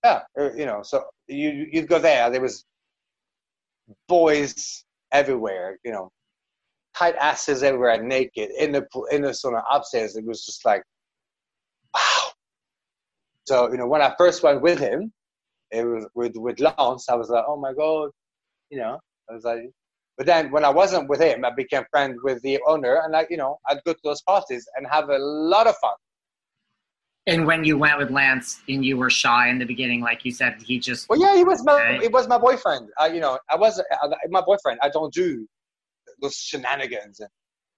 [0.03, 2.29] yeah, uh, you know, so you you'd go there.
[2.29, 2.65] There was
[4.07, 6.09] boys everywhere, you know,
[6.95, 10.15] tight asses everywhere, naked in the in the of upstairs.
[10.15, 10.83] It was just like,
[11.93, 12.31] wow.
[13.45, 15.11] So you know, when I first went with him,
[15.71, 17.09] it was with with Lance.
[17.09, 18.09] I was like, oh my god,
[18.69, 18.99] you know.
[19.29, 19.69] I was like,
[20.17, 23.27] but then when I wasn't with him, I became friends with the owner, and like
[23.29, 25.95] you know, I'd go to those parties and have a lot of fun.
[27.27, 30.31] And when you went with Lance and you were shy in the beginning, like you
[30.31, 32.89] said, he just well, yeah, he was my it was my boyfriend.
[32.97, 34.79] I, you know, I was uh, my boyfriend.
[34.81, 35.47] I don't do
[36.19, 37.19] those shenanigans.
[37.19, 37.29] And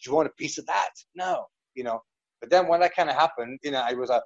[0.01, 0.91] do you want a piece of that?
[1.13, 2.01] No, you know.
[2.39, 4.21] But then when that kind of happened, you know, I was uh,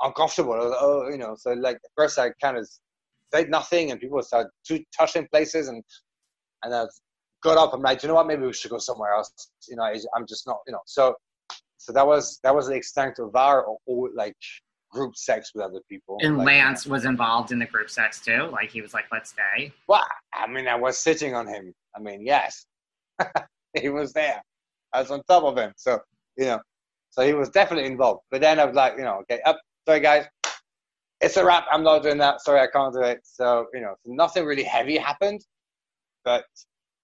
[0.00, 0.54] uncomfortable.
[0.54, 2.68] I was, oh, you know, so like at first I kind of
[3.32, 5.84] said nothing, and people started to touching places, and
[6.64, 6.86] and I
[7.44, 7.74] got up.
[7.74, 8.26] I'm like, you know what?
[8.26, 9.30] Maybe we should go somewhere else.
[9.68, 10.80] You know, I'm just not, you know.
[10.86, 11.14] So
[11.78, 13.66] so that was that was the extent of our
[14.14, 14.36] like
[14.90, 16.18] group sex with other people.
[16.20, 18.48] And like, Lance was involved in the group sex too.
[18.52, 20.04] Like he was like, "Let's stay." Well,
[20.34, 21.72] I mean, I was sitting on him.
[21.96, 22.66] I mean, yes,
[23.80, 24.42] he was there.
[24.92, 25.72] I was on top of him.
[25.76, 26.00] So
[26.36, 26.60] you know,
[27.10, 28.22] so he was definitely involved.
[28.30, 30.26] But then I was like, you know, okay, up, sorry guys,
[31.20, 31.66] it's a wrap.
[31.70, 32.40] I'm not doing that.
[32.40, 33.20] Sorry, I can't do it.
[33.24, 35.44] So, you know, nothing really heavy happened,
[36.24, 36.44] but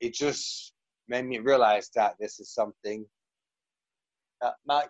[0.01, 0.73] it just
[1.09, 3.05] made me realize that this is something
[4.45, 4.89] that might,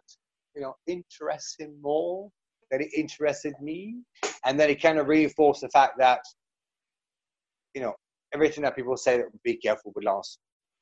[0.55, 2.29] you know, interest him more,
[2.71, 4.03] that it interested me.
[4.45, 6.21] And then it kind of reinforced the fact that,
[7.75, 7.95] you know,
[8.35, 10.39] everything that people say that be careful with Lance.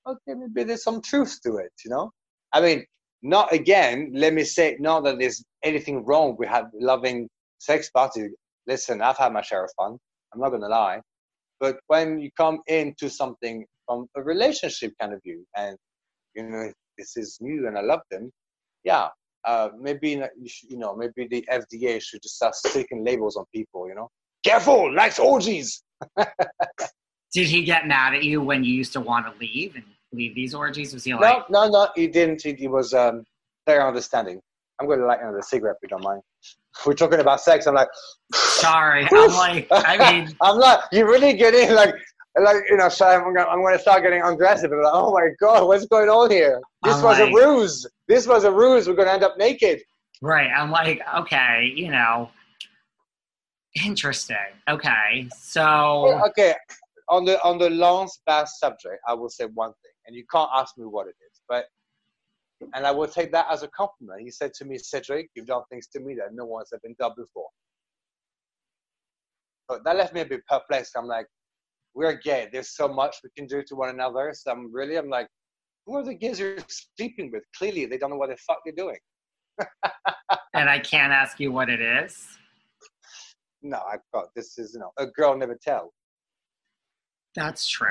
[0.07, 2.11] Okay, maybe there's some truth to it, you know?
[2.53, 2.85] I mean,
[3.23, 8.29] not again, let me say, not that there's anything wrong with having loving sex party.
[8.67, 9.97] Listen, I've had my share of fun.
[10.33, 11.01] I'm not going to lie.
[11.61, 15.77] But when you come into something from a relationship kind of view, and
[16.35, 18.33] you know, this is new and I love them,
[18.85, 19.09] yeah,
[19.45, 23.89] uh, maybe you, know maybe the FDA should just start sticking labels on people.
[23.89, 24.09] You know,
[24.45, 25.83] careful, likes orgies.
[27.33, 30.35] Did he get mad at you when you used to want to leave and leave
[30.35, 30.93] these orgies?
[30.93, 31.49] Was he like?
[31.51, 31.89] No, no, no.
[31.95, 32.43] He didn't.
[32.43, 33.25] He, he was um,
[33.67, 34.41] very understanding.
[34.81, 36.21] I'm going to light another cigarette if you don't mind.
[36.85, 37.67] We're talking about sex.
[37.67, 37.89] I'm like,
[38.35, 39.07] sorry.
[39.11, 41.95] I'm like, I mean, I'm like, you really get in like,
[42.39, 42.89] like you know.
[42.89, 44.71] So I'm going, I'm going to start getting aggressive.
[44.73, 46.61] I'm like, oh my god, what's going on here?
[46.83, 47.87] This I'm was like, a ruse.
[48.13, 48.87] This was a ruse.
[48.87, 49.81] We're going to end up naked.
[50.21, 50.51] Right.
[50.55, 52.29] I'm like, okay, you know,
[53.87, 54.37] interesting.
[54.69, 56.55] Okay, so okay,
[57.09, 60.51] on the on the last bad subject, I will say one thing, and you can't
[60.55, 61.65] ask me what it is, but
[62.75, 64.21] and I will take that as a compliment.
[64.21, 67.13] He said to me, Cedric, you've done things to me that no one's ever done
[67.17, 67.49] before.
[69.69, 70.93] But that left me a bit perplexed.
[70.99, 71.27] I'm like,
[71.95, 72.51] we're gay.
[72.53, 74.35] There's so much we can do to one another.
[74.35, 75.29] So I'm really, I'm like,
[75.87, 77.45] who are the gays you're sleeping with?
[77.57, 78.99] Clearly, they don't know what the fuck they're doing.
[80.55, 82.27] and I can't ask you what it is.
[83.63, 84.59] No, I've got this.
[84.59, 85.93] Is you know, a girl never tells.
[87.35, 87.89] That's true.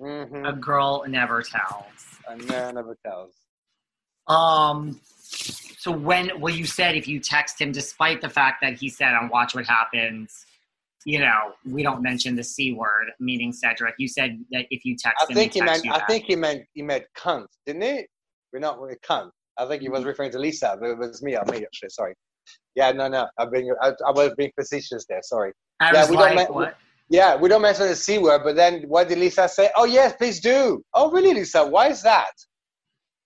[0.00, 0.44] Mm-hmm.
[0.44, 1.84] A girl never tells.
[2.28, 3.34] A man never tells.
[4.26, 5.00] Um.
[5.78, 9.14] So when well, you said if you text him, despite the fact that he said
[9.14, 10.44] on Watch What Happens,
[11.04, 13.94] you know, we don't mention the c word, meaning Cedric.
[13.98, 15.86] You said that if you text I him, think he, meant.
[15.90, 18.06] I think he meant he meant cunt, didn't he?
[18.52, 19.30] We're not really cunt.
[19.58, 20.08] I think he was mm-hmm.
[20.08, 21.36] referring to Lisa, but it was me.
[21.36, 21.90] I'm me actually.
[21.90, 22.14] Sorry.
[22.74, 23.28] Yeah, no, no.
[23.38, 23.70] I've been.
[23.82, 25.20] I, I was being facetious there.
[25.22, 25.52] Sorry.
[25.80, 26.54] I yeah, we like, don't.
[26.54, 26.76] What?
[27.10, 29.70] Yeah, we don't mention the C word, but then what did Lisa say?
[29.76, 30.84] Oh, yes, please do.
[30.92, 31.66] Oh, really, Lisa?
[31.66, 32.32] Why is that?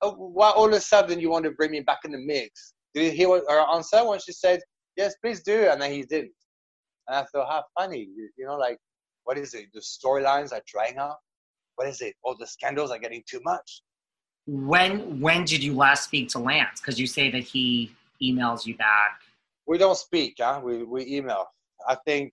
[0.02, 2.74] Oh, why all of a sudden you want to bring me back in the mix?
[2.94, 4.60] Did you hear her answer when she said,
[4.96, 5.68] yes, please do?
[5.68, 6.32] And then he didn't.
[7.08, 8.08] And I thought, how funny.
[8.16, 8.78] You, know, like,
[9.24, 9.66] what is it?
[9.72, 11.20] The storylines are drying up?
[11.76, 12.14] What is it?
[12.22, 13.82] All the scandals are getting too much.
[14.46, 16.80] When when did you last speak to Lance?
[16.80, 19.20] Because you say that he emails you back.
[19.66, 20.60] We don't speak, huh?
[20.62, 21.46] We, we email.
[21.88, 22.32] I think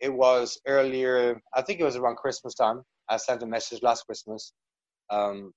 [0.00, 1.40] it was earlier.
[1.54, 2.82] I think it was around Christmas time.
[3.08, 4.52] I sent a message last Christmas.
[5.10, 5.52] Um,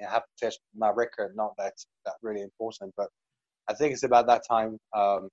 [0.00, 1.34] I have to test my record.
[1.34, 1.72] Not that
[2.04, 3.08] that really important, but
[3.68, 4.78] I think it's about that time.
[4.94, 5.28] Um,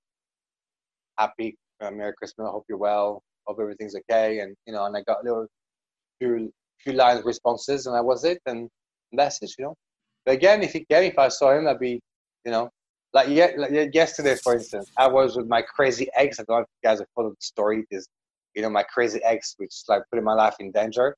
[1.18, 2.48] happy uh, Merry Christmas.
[2.48, 3.22] I hope you're well.
[3.48, 4.40] Hope everything's okay.
[4.40, 5.48] And you know, and I got a little
[6.20, 8.40] few few lines responses, and that was it.
[8.46, 8.70] And
[9.12, 9.52] that's it.
[9.58, 9.76] You know.
[10.26, 12.00] But again, if again, if I saw him, I'd be,
[12.46, 12.70] you know,
[13.14, 16.40] like, yeah, like yesterday, for instance, I was with my crazy ex.
[16.40, 17.86] I don't know if you guys have followed the story.
[17.92, 18.08] Is
[18.56, 21.16] you know my crazy ex, which like putting my life in danger.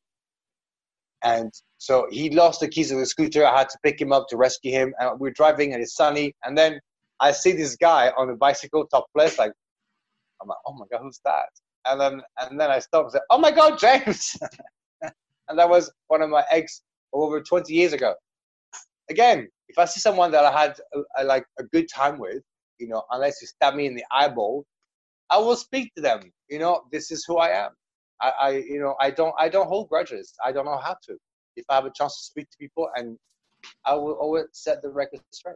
[1.24, 3.45] And so he lost the keys of the scooter.
[3.45, 4.93] I had to pick him up to rescue him.
[4.99, 6.34] And we're driving, and it's sunny.
[6.43, 6.80] And then
[7.20, 9.39] I see this guy on a bicycle, topless.
[9.39, 9.53] Like
[10.42, 11.50] I'm like, oh my god, who's that?
[11.86, 14.36] And then and then I stop and say, oh my god, James.
[15.02, 16.82] and that was one of my ex
[17.14, 18.14] over 20 years ago.
[19.10, 22.42] Again, if I see someone that I had a, a, like a good time with,
[22.80, 24.66] you know, unless you stab me in the eyeball,
[25.30, 26.32] I will speak to them.
[26.50, 27.72] You know, this is who I am.
[28.22, 30.34] I, I, you know, I don't, I don't hold grudges.
[30.44, 31.18] I don't know how to.
[31.56, 33.18] If I have a chance to speak to people, and
[33.86, 35.56] I will always set the record straight.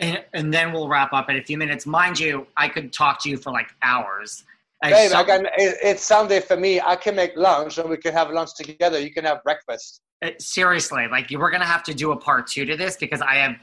[0.00, 1.86] And, and then we'll wrap up in a few minutes.
[1.86, 4.44] Mind you, I could talk to you for like hours.
[4.82, 6.80] Babe, I can, it, it's Sunday for me.
[6.80, 8.98] I can make lunch, and we can have lunch together.
[8.98, 10.00] You can have breakfast.
[10.24, 13.34] Uh, seriously, like we're gonna have to do a part two to this because I
[13.36, 13.56] have.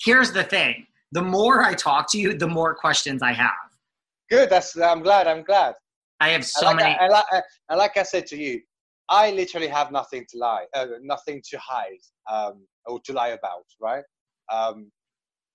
[0.00, 3.50] Here's the thing: the more I talk to you, the more questions I have.
[4.30, 4.48] Good.
[4.48, 4.74] That's.
[4.78, 5.26] I'm glad.
[5.26, 5.74] I'm glad.
[6.20, 6.94] I have so like, many.
[6.94, 7.24] I, like,
[7.68, 8.62] and like I said to you,
[9.10, 12.00] I literally have nothing to lie, uh, nothing to hide,
[12.30, 13.64] um, or to lie about.
[13.78, 14.04] Right.
[14.50, 14.90] Um,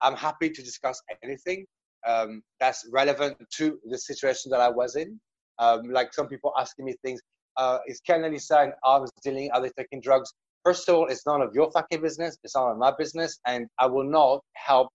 [0.01, 1.65] I'm happy to discuss anything
[2.05, 5.19] um, that's relevant to the situation that I was in.
[5.59, 7.19] Um, like some people asking me things
[7.57, 10.31] uh, is Kennedy saying I was dealing, are they taking drugs?
[10.63, 12.37] First of all, it's none of your fucking business.
[12.43, 14.89] It's none of my business, and I will not help.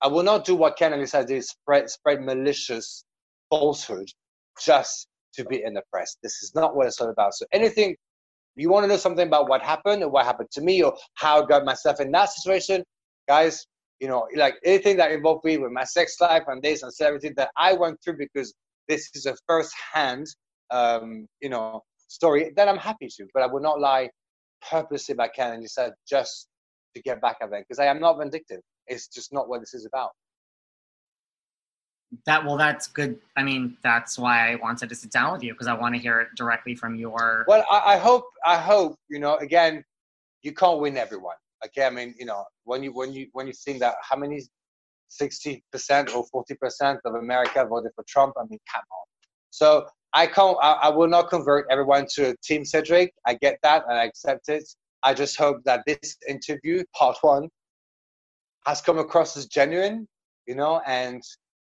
[0.00, 3.04] I will not do what said is spread spread malicious
[3.50, 4.08] falsehood
[4.60, 6.16] just to be in the press.
[6.22, 7.34] This is not what it's all about.
[7.34, 7.94] So anything
[8.56, 11.42] you want to know something about what happened or what happened to me or how
[11.42, 12.82] I got myself in that situation,
[13.28, 13.66] guys,
[14.02, 17.34] you know, like anything that involved me with my sex life and this and everything
[17.36, 18.52] that I went through because
[18.88, 20.26] this is a first hand
[20.72, 23.26] um, you know, story, then I'm happy to.
[23.32, 24.10] But I would not lie
[24.68, 26.48] purposely by Ken and said just
[26.96, 28.60] to get back at them because I am not vindictive.
[28.88, 30.10] It's just not what this is about.
[32.26, 33.20] That well, that's good.
[33.36, 36.00] I mean, that's why I wanted to sit down with you because I want to
[36.00, 37.44] hear it directly from your.
[37.46, 38.24] Well, I, I hope.
[38.44, 39.36] I hope you know.
[39.36, 39.82] Again,
[40.42, 41.36] you can't win everyone.
[41.66, 44.42] Okay, I mean, you know, when you when you when you think that how many
[45.08, 49.06] sixty percent or forty percent of America voted for Trump, I mean, come on.
[49.50, 50.56] So I can't.
[50.62, 53.12] I, I, will not convert everyone to Team Cedric.
[53.26, 54.64] I get that and I accept it.
[55.02, 57.48] I just hope that this interview, part one,
[58.66, 60.06] has come across as genuine,
[60.46, 61.22] you know, and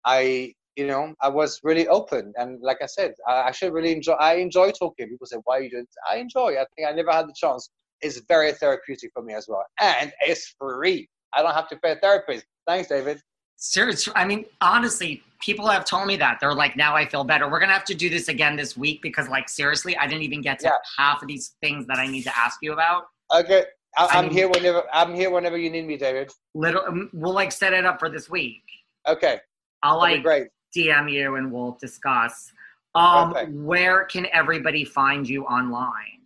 [0.04, 2.32] I, you know, I was really open.
[2.36, 5.08] And like I said, I actually really enjoy, I enjoy talking.
[5.08, 5.96] People say, why are you doing this?
[6.10, 7.70] I enjoy I think I never had the chance.
[8.02, 9.64] It's very therapeutic for me as well.
[9.80, 11.08] And it's free.
[11.32, 12.44] I don't have to pay a therapist.
[12.66, 13.20] Thanks, David.
[13.56, 16.38] Seriously, I mean, honestly, people have told me that.
[16.40, 17.48] They're like, now I feel better.
[17.48, 20.22] We're going to have to do this again this week because, like, seriously, I didn't
[20.22, 20.72] even get to Yeah.
[20.98, 23.04] half of these things that I need to ask you about.
[23.32, 23.64] Okay.
[23.96, 26.32] I, mean- here whenever I'm here whenever you need me, David.
[26.54, 28.62] Little, um, we'll like set it up for this week.
[29.06, 29.38] Okay.
[29.82, 30.48] I'll That'd like.
[30.76, 32.50] DM you and we'll discuss.
[32.94, 33.52] Um, Perfect.
[33.52, 36.21] where can everybody find you online?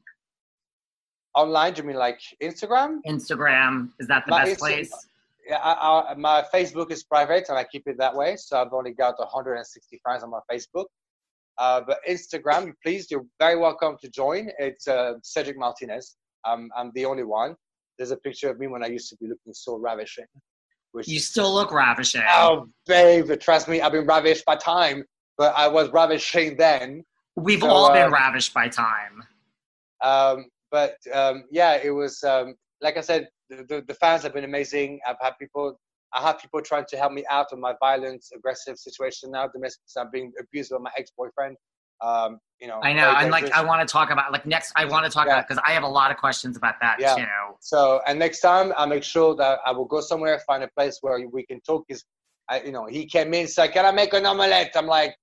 [1.37, 3.01] Online, do you mean like Instagram?
[3.07, 5.07] Instagram is that the My best Insta- place?
[5.49, 8.37] Yeah, I, I, my Facebook is private and I keep it that way.
[8.37, 10.87] So I've only got 160 friends on my Facebook.
[11.59, 14.51] Uh, but Instagram, please, you're very welcome to join.
[14.59, 16.16] It's uh, Cedric Martinez.
[16.47, 17.55] Um, I'm the only one.
[17.99, 20.26] There's a picture of me when I used to be looking so ravishing.
[20.93, 22.22] Which You still look ravishing.
[22.28, 25.05] oh, babe, trust me, I've been ravished by time,
[25.37, 27.05] but I was ravishing then.
[27.37, 29.22] We've so, all been um, ravished by time.
[30.03, 34.34] Um, but um, yeah, it was um, like I said, the, the, the fans have
[34.34, 35.00] been amazing.
[35.06, 35.78] I've had people,
[36.12, 39.48] I have people trying to help me out of my violent, aggressive situation now.
[39.48, 41.56] Domestic, I'm being abused by my ex-boyfriend.
[42.02, 43.08] Um, you know, I know.
[43.08, 43.50] I'm like.
[43.52, 44.72] I want to talk about like next.
[44.76, 45.34] I want to talk Yeah.
[45.34, 47.14] about because I have a lot of questions about that Yeah.
[47.14, 47.24] too.
[47.60, 50.98] So, and next time I make sure that I will go somewhere, find a place
[51.00, 51.84] where we can talk.
[51.88, 52.04] Is,
[52.64, 54.72] you know, he came in, said, "Can I make an omelette?
[54.76, 55.16] I'm like,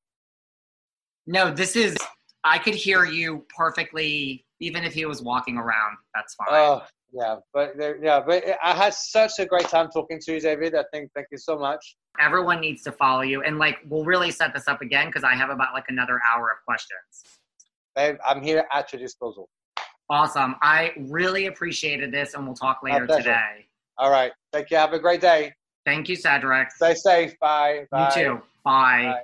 [1.27, 1.95] No, this is.
[2.43, 5.97] I could hear you perfectly, even if he was walking around.
[6.16, 6.47] That's fine.
[6.51, 10.76] "Oh, yeah." But yeah, but I had such a great time talking to you, David.
[10.76, 11.95] I think, thank you so much.
[12.20, 15.36] Everyone needs to follow you, and like, we'll really set this up again because I
[15.36, 17.39] have about like another hour of questions.
[17.95, 19.49] Babe, I'm here at your disposal.
[20.09, 20.55] Awesome.
[20.61, 23.68] I really appreciated this, and we'll talk later today.
[23.97, 24.32] All right.
[24.51, 24.80] Take care.
[24.80, 25.53] Have a great day.
[25.86, 26.72] Thank you, Cedric.
[26.72, 27.39] Stay safe.
[27.39, 27.86] Bye.
[27.91, 28.07] Bye.
[28.16, 28.41] You too.
[28.64, 29.03] Bye.
[29.03, 29.24] Bye.